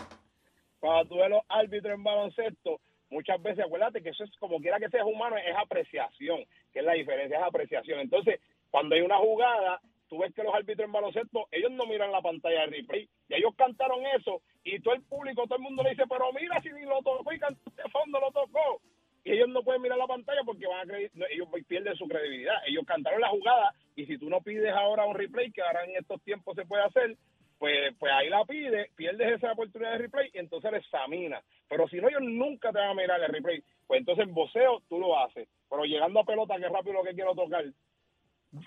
cuando 0.78 1.08
tú 1.08 1.16
ves 1.16 1.28
los 1.30 1.42
árbitros 1.48 1.94
en 1.94 2.02
baloncesto, 2.04 2.80
muchas 3.10 3.42
veces 3.42 3.64
acuérdate 3.64 4.02
que 4.02 4.10
eso 4.10 4.24
es 4.24 4.30
como 4.38 4.60
quiera 4.60 4.78
que 4.78 4.88
seas 4.88 5.04
humano, 5.04 5.36
es 5.36 5.56
apreciación, 5.56 6.44
que 6.72 6.78
es 6.78 6.84
la 6.84 6.94
diferencia, 6.94 7.38
es 7.38 7.44
apreciación. 7.44 8.00
Entonces, 8.00 8.40
cuando 8.70 8.94
hay 8.94 9.02
una 9.02 9.18
jugada, 9.18 9.80
tú 10.08 10.18
ves 10.18 10.34
que 10.34 10.42
los 10.42 10.54
árbitros 10.54 10.86
en 10.86 10.92
baloncesto, 10.92 11.46
ellos 11.50 11.70
no 11.72 11.86
miran 11.86 12.12
la 12.12 12.22
pantalla 12.22 12.60
de 12.60 12.66
replay, 12.66 13.08
y 13.28 13.34
ellos 13.34 13.54
cantaron 13.56 14.04
eso, 14.06 14.42
y 14.64 14.80
todo 14.80 14.94
el 14.94 15.02
público, 15.02 15.44
todo 15.44 15.56
el 15.56 15.62
mundo 15.62 15.82
le 15.82 15.90
dice, 15.90 16.04
pero 16.08 16.32
mira 16.32 16.60
si 16.60 16.70
lo 16.70 17.00
tocó 17.02 17.32
y 17.32 17.38
cantó 17.38 17.70
de 17.70 17.88
fondo 17.90 18.20
lo 18.20 18.30
tocó. 18.32 18.80
Y 19.22 19.32
ellos 19.32 19.48
no 19.48 19.62
pueden 19.62 19.82
mirar 19.82 19.98
la 19.98 20.06
pantalla 20.06 20.40
porque 20.44 20.66
van 20.66 20.90
a 20.90 20.94
no, 21.12 21.26
ellos 21.30 21.48
pierden 21.68 21.94
su 21.94 22.08
credibilidad. 22.08 22.56
Ellos 22.66 22.84
cantaron 22.86 23.20
la 23.20 23.28
jugada, 23.28 23.74
y 23.94 24.06
si 24.06 24.16
tú 24.16 24.30
no 24.30 24.40
pides 24.40 24.72
ahora 24.72 25.04
un 25.04 25.14
replay, 25.14 25.52
que 25.52 25.62
ahora 25.62 25.84
en 25.84 25.96
estos 25.96 26.22
tiempos 26.22 26.56
se 26.56 26.64
puede 26.64 26.84
hacer, 26.84 27.16
pues, 27.60 27.94
pues 27.98 28.10
ahí 28.10 28.30
la 28.30 28.42
pide, 28.46 28.90
pierdes 28.96 29.36
esa 29.36 29.52
oportunidad 29.52 29.92
de 29.92 29.98
replay 29.98 30.30
y 30.32 30.38
entonces 30.38 30.72
la 30.72 30.78
examina. 30.78 31.42
Pero 31.68 31.86
si 31.88 32.00
no, 32.00 32.08
ellos 32.08 32.22
nunca 32.22 32.72
te 32.72 32.78
van 32.78 32.88
a 32.88 32.94
mirar 32.94 33.22
el 33.22 33.30
replay. 33.30 33.62
Pues 33.86 34.00
entonces 34.00 34.26
en 34.26 34.32
voceo 34.32 34.82
tú 34.88 34.98
lo 34.98 35.18
haces. 35.18 35.46
Pero 35.68 35.84
llegando 35.84 36.20
a 36.20 36.24
pelota, 36.24 36.56
que 36.56 36.70
rápido 36.70 36.94
lo 36.94 37.04
que 37.04 37.12
quiero 37.12 37.34
tocar, 37.34 37.66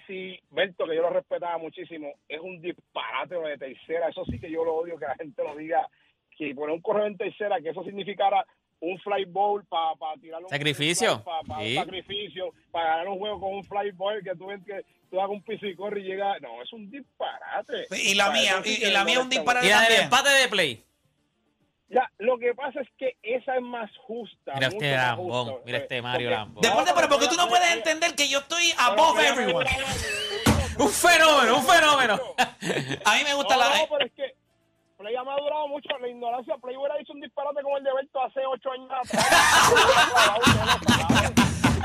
si 0.05 0.39
Berto, 0.51 0.85
que 0.85 0.95
yo 0.95 1.01
lo 1.01 1.09
respetaba 1.09 1.57
muchísimo, 1.57 2.13
es 2.29 2.39
un 2.39 2.61
disparate 2.61 3.33
lo 3.33 3.47
de 3.47 3.57
tercera, 3.57 4.09
eso 4.09 4.23
sí 4.25 4.39
que 4.39 4.51
yo 4.51 4.63
lo 4.63 4.75
odio 4.75 4.99
que 4.99 5.07
la 5.07 5.15
gente 5.15 5.43
lo 5.43 5.55
diga, 5.55 5.89
que 6.37 6.53
poner 6.53 6.75
un 6.75 6.81
correo 6.81 7.07
en 7.07 7.17
tercera, 7.17 7.59
que 7.61 7.69
eso 7.69 7.83
significara 7.83 8.45
un 8.85 8.99
fly 8.99 9.23
ball 9.25 9.63
para 9.65 9.95
tirar 10.21 10.43
un 10.43 10.49
Sacrificio. 10.49 11.23
para 11.23 11.59
Sí. 11.61 11.75
sacrificio, 11.75 12.53
para 12.71 12.85
ganar 12.89 13.07
un 13.07 13.19
juego 13.19 13.39
con 13.39 13.53
un 13.55 13.63
fly 13.63 13.91
ball, 13.91 14.21
que 14.23 14.35
tú 14.35 14.47
ves 14.47 14.59
que 14.65 14.81
tú 15.09 15.19
hagas 15.19 15.31
un 15.31 15.41
piso 15.43 15.65
y 15.65 15.75
corre 15.75 16.01
y 16.01 16.03
llega, 16.03 16.37
no, 16.39 16.61
es 16.61 16.73
un 16.73 16.89
disparate. 16.91 17.87
Y 17.91 18.13
la 18.15 18.29
mía, 18.31 18.61
y, 18.65 18.85
la 18.91 19.05
mía 19.05 19.15
es 19.15 19.21
un 19.21 19.29
disparate 19.29 19.65
Y 19.65 19.69
la 19.69 19.77
del 19.77 19.87
también. 19.87 20.03
empate 20.03 20.29
de 20.31 20.47
play. 20.49 20.83
Ya, 21.89 22.09
lo 22.17 22.37
que 22.39 22.53
pasa 22.55 22.81
es 22.81 22.87
que 22.97 23.15
esa 23.21 23.55
es 23.55 23.61
más 23.61 23.89
justa. 24.07 24.53
Mira 24.55 24.67
este 24.67 24.91
Lambón, 24.95 25.45
justa. 25.45 25.61
mira 25.65 25.77
este 25.77 26.01
Mario 26.01 26.27
Porque- 26.29 26.35
Lambón. 26.39 26.61
Deporte, 26.61 26.91
pero 26.95 27.07
porque 27.09 27.27
tú 27.27 27.35
no 27.35 27.47
puedes 27.47 27.71
entender 27.71 28.15
que 28.15 28.27
yo 28.27 28.39
estoy 28.39 28.73
above 28.79 29.19
everyone. 29.19 29.65
Un 30.79 30.89
fenómeno, 30.89 31.57
un 31.57 31.63
fenómeno. 31.65 32.19
A 33.05 33.15
mí 33.15 33.23
me 33.23 33.33
gusta 33.35 33.55
No, 33.55 33.59
la. 33.61 33.77
no, 33.77 33.87
pero 33.91 34.05
es 34.07 34.11
que 34.13 34.32
Play 35.03 35.17
ha 35.17 35.23
madurado 35.25 35.67
mucho. 35.67 35.89
La 35.99 36.07
ignorancia, 36.07 36.55
Play 36.61 36.77
hubiera 36.77 36.95
dicho 36.95 37.11
un 37.11 37.19
disparate 37.19 37.61
como 37.61 37.77
el 37.77 37.83
de 37.83 37.89
Berto 37.93 38.23
hace 38.23 38.39
ocho 38.47 38.71
años 38.71 38.89
atrás. 38.89 39.23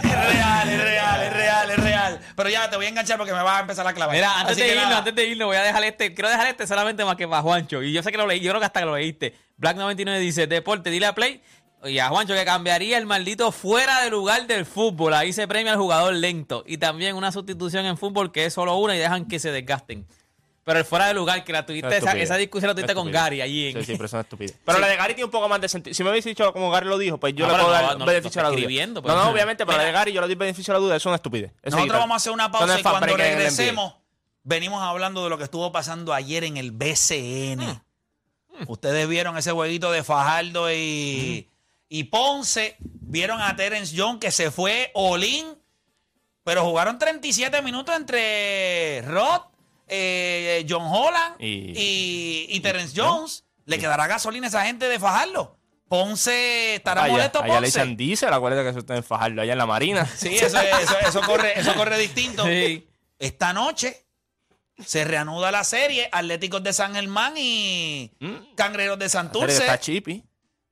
Es 0.05 0.35
real, 0.35 0.69
es 0.69 0.83
real, 0.83 1.23
es 1.23 1.33
real, 1.33 1.71
es 1.71 1.77
real. 1.79 2.21
Pero 2.37 2.49
ya 2.49 2.71
te 2.71 2.77
voy 2.77 2.87
a 2.87 2.89
enganchar 2.91 3.19
porque 3.19 3.33
me 3.33 3.43
vas 3.43 3.59
a 3.59 3.61
empezar 3.63 3.85
a 3.89 3.93
clavar. 3.93 4.15
Mira, 4.15 4.39
antes 4.39 4.53
Así 4.53 4.61
de 4.61 4.67
que 4.69 4.73
irnos, 4.75 4.89
nada. 4.89 4.99
antes 4.99 5.15
de 5.17 5.27
irnos, 5.27 5.47
voy 5.47 5.57
a 5.57 5.63
dejar 5.63 5.83
este, 5.83 6.15
quiero 6.15 6.29
dejar 6.29 6.47
este 6.47 6.65
solamente 6.69 7.05
más 7.05 7.17
que 7.17 7.27
para 7.27 7.43
Juancho. 7.43 7.83
Y 7.83 7.93
yo 7.93 8.05
sé 8.05 8.13
que 8.13 8.19
lo 8.19 8.27
leí, 8.29 8.39
yo 8.39 8.53
creo 8.53 8.61
que 8.61 8.67
hasta 8.67 8.81
que 8.81 8.87
lo 8.87 8.95
leíste. 8.95 9.35
Black 9.57 9.77
99 9.77 10.21
dice, 10.21 10.47
deporte, 10.47 10.91
dile 10.91 11.07
a 11.07 11.15
Play 11.17 11.43
y 11.85 11.99
a 11.99 12.09
Juancho 12.11 12.35
que 12.35 12.45
cambiaría 12.45 12.99
el 12.99 13.07
maldito 13.07 13.51
fuera 13.51 14.01
de 14.03 14.11
lugar 14.11 14.47
del 14.47 14.65
fútbol. 14.65 15.13
Ahí 15.15 15.33
se 15.33 15.49
premia 15.49 15.73
al 15.73 15.79
jugador 15.79 16.15
lento. 16.15 16.63
Y 16.69 16.79
también 16.79 17.17
una 17.17 17.33
sustitución 17.33 17.85
en 17.85 17.99
fútbol 17.99 18.31
que 18.31 18.45
es 18.45 18.55
solo 18.55 18.77
una 18.77 18.95
y 18.95 18.99
dejan 19.01 19.27
que 19.27 19.41
se 19.41 19.51
desgasten. 19.51 20.07
Pero 20.69 20.81
el 20.81 20.85
fuera 20.85 21.07
de 21.07 21.15
lugar, 21.15 21.43
que 21.45 21.51
la 21.51 21.65
tuviste, 21.65 21.97
esa, 21.97 22.37
discusión 22.37 22.69
la 22.69 22.75
tuviste 22.75 22.95
con. 22.95 23.11
Gary 23.11 23.41
allí. 23.41 23.69
En, 23.69 23.79
Sí, 23.79 23.85
sí, 23.87 23.93
pero 23.93 24.05
eso 24.05 24.05
es 24.05 24.13
una 24.13 24.21
estupidez. 24.21 24.55
Pero 24.67 24.79
la 24.79 24.87
de 24.87 24.97
Gary 24.97 25.15
tiene 25.15 25.25
un 25.25 25.31
poco 25.31 25.49
más 25.49 25.63
de 25.63 25.67
sentido. 25.71 25.95
Si 25.95 26.05
me 26.05 26.11
hubiese 26.11 26.29
dicho 26.29 26.53
como 26.53 26.71
Gary 26.71 26.87
lo 26.87 26.99
dijo, 26.99 27.17
pues 27.17 27.35
yo 27.35 27.47
No, 27.47 27.53
le 27.57 27.59
puedo 27.59 27.75
no, 27.75 27.83
dar 27.83 27.99
no, 27.99 28.05
beneficio 28.05 28.43
no 28.43 28.49
a 28.49 28.51
la 28.51 28.57
duda. 28.59 28.87
no, 28.89 29.03
pues. 29.03 29.15
no, 29.15 29.31
obviamente, 29.31 29.65
pero 29.65 29.79
la 29.79 29.85
de. 29.85 29.93
Gary 29.93 30.13
yo 30.13 30.21
le 30.21 30.27
doy 30.27 30.37
beneficio 30.37 30.75
a 30.75 30.77
la 30.77 30.81
duda. 30.81 30.97
Eso 30.97 31.05
es 31.05 31.07
una 31.07 31.17
estupidez. 31.17 31.53
Eso 31.63 31.75
Nosotros 31.75 32.01
vamos 32.01 32.13
a 32.13 32.17
hacer 32.17 32.33
una 32.33 32.51
pausa 32.53 32.79
y 32.79 32.83
cuando 32.83 33.17
regresemos, 33.17 33.95
venimos 34.43 34.83
hablando 34.83 35.25
de 35.25 35.31
lo 35.31 35.39
que 35.39 35.45
estuvo 35.45 35.73
pasando 35.73 36.13
ayer 36.13 36.45
en 36.45 36.59
el 36.59 36.73
BCN. 36.73 37.61
Hmm. 37.63 38.65
Ustedes 38.67 39.09
vieron 39.09 39.39
ese 39.39 39.53
jueguito 39.53 39.91
de 39.91 40.05
Fajardo 40.05 40.71
y, 40.71 41.49
Hmm. 41.49 41.55
y 41.89 42.05
Ponce. 42.05 42.77
Vieron 42.81 43.41
a 43.41 43.57
Terence 43.57 43.95
John 43.97 44.21
que 44.21 44.31
se 44.31 44.51
fue 44.51 44.91
Olin, 44.93 45.47
pero 46.45 46.63
jugaron 46.63 46.99
37 46.99 47.63
minutos 47.63 47.97
entre 47.97 49.01
Rod, 49.07 49.41
eh, 49.89 50.65
John 50.69 50.83
Holland 50.87 51.37
y, 51.41 51.73
Y- 51.77 52.47
y, 52.51 52.61
Terence 52.61 52.93
Jones. 52.99 53.45
Le 53.67 53.79
quedará 53.79 54.07
gasolina 54.07 54.47
a 54.47 54.49
esa 54.49 54.65
gente 54.65 54.89
de 54.89 54.99
Fajardo. 54.99 55.57
Ponce 55.89 56.75
estará 56.77 57.05
Allá, 57.05 57.13
molesto. 57.13 57.39
allá 57.43 57.61
le 57.61 57.67
Ponce. 57.69 57.81
dicen 57.81 57.97
diésel, 57.97 58.33
acuérdate 58.33 58.63
que 58.65 58.71
eso 58.71 58.79
está 58.81 58.97
en 58.97 59.03
Fajardo, 59.05 59.41
allá 59.43 59.53
en 59.53 59.59
la 59.59 59.67
Marina. 59.67 60.07
Sí, 60.17 60.37
eso, 60.37 60.59
es- 60.61 60.79
eso, 60.83 60.99
eso 61.07 61.21
corre, 61.23 61.59
eso 61.59 61.75
corre 61.75 61.99
distinto. 61.99 62.45
Sí. 62.47 62.87
Esta 63.19 63.53
noche 63.53 64.05
se 64.85 65.05
reanuda 65.05 65.51
la 65.51 65.65
serie 65.65 66.09
Atléticos 66.13 66.63
de 66.63 66.73
San 66.73 66.95
Germán 66.95 67.35
y 67.37 68.11
Mm. 68.21 68.55
Cangreros 68.55 68.99
de 68.99 69.09
Santurce. 69.09 69.59
Está 69.59 69.81
chippy. 69.81 70.23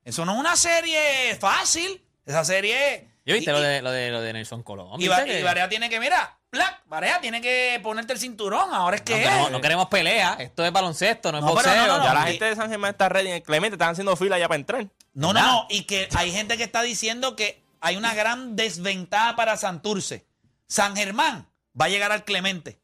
Eso 0.03 0.23
no 0.25 0.33
es 0.33 0.39
una 0.39 0.55
serie 0.55 1.35
fácil. 1.39 2.01
Esa 2.25 2.45
serie. 2.45 3.07
Yo 3.27 3.33
viste 3.35 3.51
y, 3.51 3.53
lo 3.53 3.59
de, 3.61 3.81
lo, 3.83 3.91
de, 3.91 4.09
lo 4.09 4.21
de 4.21 4.33
Nelson 4.33 4.63
Colón. 4.63 4.93
y, 4.95 5.07
¿viste 5.07 5.09
Va- 5.21 5.25
que- 5.25 5.39
y 5.39 5.43
Barea 5.43 5.69
tiene 5.69 5.89
que, 5.89 5.99
mira, 5.99 6.39
Black, 6.51 6.81
Barea 6.85 7.21
tiene 7.21 7.41
que 7.41 7.79
ponerte 7.83 8.13
el 8.13 8.19
cinturón. 8.19 8.73
Ahora 8.73 8.95
es 8.95 9.01
que. 9.03 9.13
no, 9.15 9.19
queremos, 9.21 9.51
no 9.51 9.61
queremos 9.61 9.87
pelea. 9.89 10.37
Esto 10.39 10.63
es 10.65 10.71
baloncesto, 10.71 11.31
no 11.31 11.37
es 11.39 11.43
No, 11.43 11.53
pero 11.53 11.69
boxeo. 11.69 11.87
no, 11.87 11.97
no, 11.99 12.03
Ya 12.05 12.13
la 12.13 12.21
y- 12.21 12.31
gente 12.31 12.45
de 12.45 12.55
San 12.55 12.69
Germán 12.69 12.91
está 12.91 13.09
ready 13.09 13.27
en 13.27 13.35
el 13.35 13.43
Clemente, 13.43 13.75
están 13.75 13.89
haciendo 13.91 14.15
fila 14.15 14.39
ya 14.39 14.47
para 14.47 14.59
entrar. 14.59 14.87
No, 15.13 15.33
no, 15.33 15.41
no. 15.41 15.67
Y 15.69 15.83
que 15.83 16.07
hay 16.15 16.31
gente 16.31 16.57
que 16.57 16.63
está 16.63 16.81
diciendo 16.81 17.35
que 17.35 17.61
hay 17.81 17.95
una 17.97 18.13
gran 18.15 18.55
desventaja 18.55 19.35
para 19.35 19.55
Santurce. 19.57 20.25
San 20.67 20.95
Germán 20.95 21.47
va 21.79 21.85
a 21.85 21.89
llegar 21.89 22.11
al 22.11 22.23
Clemente. 22.23 22.79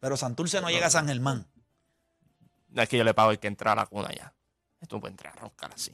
Pero 0.00 0.16
Santurce 0.16 0.60
no 0.60 0.68
llega 0.70 0.86
a 0.86 0.90
San 0.90 1.06
Germán. 1.06 1.46
No 2.70 2.82
es 2.82 2.88
que 2.88 2.96
yo 2.96 3.04
le 3.04 3.12
pago 3.14 3.30
el 3.30 3.38
que 3.38 3.46
entra 3.48 3.72
a 3.72 3.76
la 3.76 3.86
cuna 3.86 4.08
ya. 4.16 4.32
Esto 4.80 4.96
no 4.96 5.00
puede 5.00 5.12
entrar 5.12 5.34
a 5.34 5.40
roncar 5.40 5.70
así. 5.74 5.92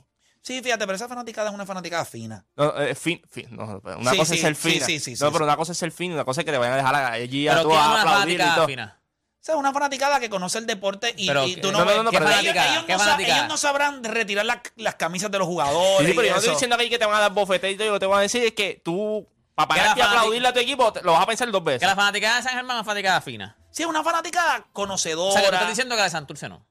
Sí, 0.49 0.63
fíjate, 0.63 0.87
pero 0.87 0.97
esa 0.97 1.09
fanaticada 1.09 1.51
es 1.51 1.55
una 1.55 1.67
fanaticada 1.67 2.07
fina. 2.07 2.43
No, 2.57 2.75
eh, 2.81 2.95
fin, 2.95 3.21
fin, 3.31 3.49
no, 3.51 3.83
pero 3.83 3.99
una 3.99 4.13
Sí, 4.13 4.17
cosa 4.17 4.31
sí, 4.33 4.37
es 4.37 4.41
ser 4.41 4.57
sí, 4.57 4.71
fina. 4.71 4.87
sí, 4.87 4.99
sí, 4.99 5.11
no, 5.11 5.17
sí, 5.17 5.25
pero 5.25 5.39
sí. 5.39 5.43
una 5.43 5.57
cosa 5.59 5.73
es 5.73 5.79
ser 5.79 5.93
fin, 5.93 6.11
una 6.15 6.25
cosa 6.25 6.41
es 6.41 6.45
que 6.47 6.53
te 6.53 6.57
vayan 6.57 6.73
a 6.73 6.77
dejar 6.79 6.95
allí 6.95 7.47
a 7.49 7.51
Pero 7.53 7.63
tú 7.65 7.69
¿quién 7.69 7.81
es 7.83 7.87
a 7.87 7.91
una 7.93 8.01
aplaudir 8.01 8.41
y 8.41 8.55
todo. 8.55 8.67
fina? 8.67 9.01
O 9.03 9.45
sea, 9.45 9.55
es 9.55 9.59
una 9.61 9.73
fanaticada 9.75 10.19
que 10.21 10.31
conoce 10.31 10.57
el 10.57 10.67
deporte 10.67 11.13
y, 11.19 11.27
Pero 11.27 11.47
y 11.47 11.57
tú 11.57 11.71
no, 11.71 11.81
no, 11.81 11.85
no, 11.85 11.97
no, 11.99 12.03
no, 12.05 12.11
¿Qué 12.11 12.19
pero- 12.19 12.31
ellos, 12.31 12.55
no 12.55 13.19
ellos 13.19 13.47
no 13.49 13.57
sabrán 13.59 14.03
retirar 14.03 14.47
la- 14.47 14.63
las 14.77 14.95
camisas 14.95 15.31
de 15.31 15.39
los 15.39 15.47
jugadores. 15.47 16.09
sí, 16.09 16.15
pero 16.15 16.23
y 16.23 16.29
yo 16.29 16.33
no 16.33 16.39
estoy 16.39 16.55
diciendo 16.55 16.77
aquí 16.77 16.89
que 16.89 16.99
te 16.99 17.05
van 17.05 17.17
a 17.17 17.21
dar 17.21 17.33
bofetes 17.35 17.71
y 17.73 17.77
todo, 17.77 17.85
yo 17.85 17.93
lo 17.93 17.97
que 17.97 18.01
te 18.01 18.07
voy 18.07 18.17
a 18.17 18.21
decir 18.21 18.43
es 18.43 18.53
que 18.55 18.81
tú, 18.83 19.29
para 19.55 19.69
¿Qué 19.69 19.81
pagarte 19.81 20.01
y 20.01 20.03
aplaudirle 20.03 20.49
a 20.49 20.53
tu 20.55 20.61
equipo, 20.61 20.93
te- 20.95 21.03
lo 21.03 21.13
vas 21.13 21.23
a 21.25 21.27
pensar 21.27 21.51
dos 21.51 21.63
veces. 21.63 21.81
Que 21.81 21.87
la 21.87 21.95
fanaticada 21.95 22.37
de 22.39 22.43
San 22.43 22.55
Germán 22.55 22.77
es 22.77 22.81
una 22.81 22.85
fanaticada 22.85 23.21
fina. 23.21 23.55
Sí, 23.71 23.83
es 23.83 23.89
una 23.89 24.03
fanaticada 24.03 24.67
conocedora. 24.73 25.29
O 25.29 25.33
sea, 25.33 25.43
que 25.43 25.49
tú 25.49 25.55
estás 25.57 25.69
diciendo 25.69 25.95
que 25.95 25.99
la 25.99 26.05
de 26.05 26.11
Santurce 26.11 26.49
no. 26.49 26.67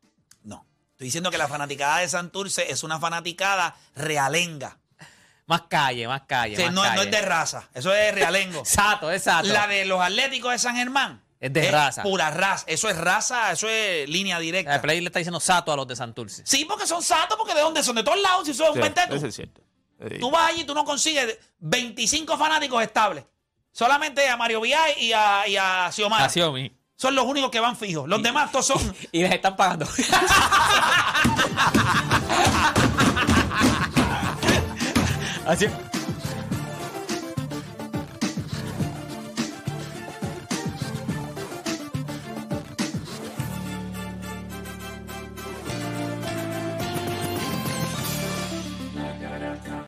Estoy 0.97 1.05
diciendo 1.09 1.29
que 1.29 1.37
la 1.37 1.47
fanaticada 1.47 1.99
de 1.99 2.09
Santurce 2.09 2.71
es 2.71 2.81
una 2.81 2.99
fanaticada 2.99 3.75
realenga. 3.95 4.79
Más 5.45 5.61
calle, 5.69 6.07
más 6.07 6.23
calle. 6.23 6.55
O 6.55 6.57
sea, 6.57 6.71
más 6.71 6.95
no, 6.95 7.01
es 7.03 7.11
de 7.11 7.21
raza, 7.21 7.69
eso 7.75 7.93
es 7.93 8.15
realengo. 8.15 8.59
Exacto, 8.61 9.11
exacto. 9.11 9.47
La 9.53 9.67
de 9.67 9.85
los 9.85 10.01
Atléticos 10.01 10.51
de 10.51 10.57
San 10.57 10.75
Germán 10.75 11.21
Es 11.39 11.53
de 11.53 11.69
raza. 11.69 12.01
Pura 12.01 12.31
raza. 12.31 12.65
Eso 12.67 12.89
es 12.89 12.97
raza, 12.97 13.51
eso 13.51 13.69
es 13.69 14.09
línea 14.09 14.39
directa. 14.39 14.73
El 14.73 14.81
play 14.81 14.99
le 14.99 15.05
está 15.09 15.19
diciendo 15.19 15.39
sato 15.39 15.71
a 15.71 15.75
los 15.75 15.87
de 15.87 15.95
Santurce. 15.95 16.41
Sí, 16.47 16.65
porque 16.65 16.87
son 16.87 17.03
satos, 17.03 17.37
porque 17.37 17.53
de 17.53 17.61
dónde 17.61 17.83
son, 17.83 17.95
de 17.95 18.03
todos 18.03 18.19
lados, 18.19 18.45
si 18.45 18.51
eso 18.53 18.63
es 18.63 18.69
un 18.71 18.75
Sí, 18.77 18.81
penteto. 18.81 19.13
eso 19.15 19.27
es 19.27 19.35
cierto. 19.35 19.61
Sí. 20.09 20.17
Tú 20.19 20.31
vas 20.31 20.49
allí 20.49 20.61
y 20.61 20.63
tú 20.63 20.73
no 20.73 20.83
consigues 20.83 21.37
25 21.59 22.35
fanáticos 22.39 22.81
estables. 22.81 23.23
Solamente 23.71 24.27
a 24.27 24.35
Mario 24.35 24.61
Viay 24.61 24.95
y 24.99 25.13
a, 25.13 25.47
y 25.47 25.57
a 25.57 25.91
Xiomara. 25.91 26.27
Mí. 26.53 26.71
Son 26.97 27.13
los 27.13 27.25
únicos 27.25 27.51
que 27.51 27.59
van 27.59 27.77
fijos. 27.77 28.09
Los 28.09 28.23
demás 28.23 28.51
todos 28.51 28.65
son. 28.65 28.95
Y 29.11 29.21
les 29.21 29.31
están 29.31 29.55
pagando. 29.55 29.87
Así. 35.45 35.67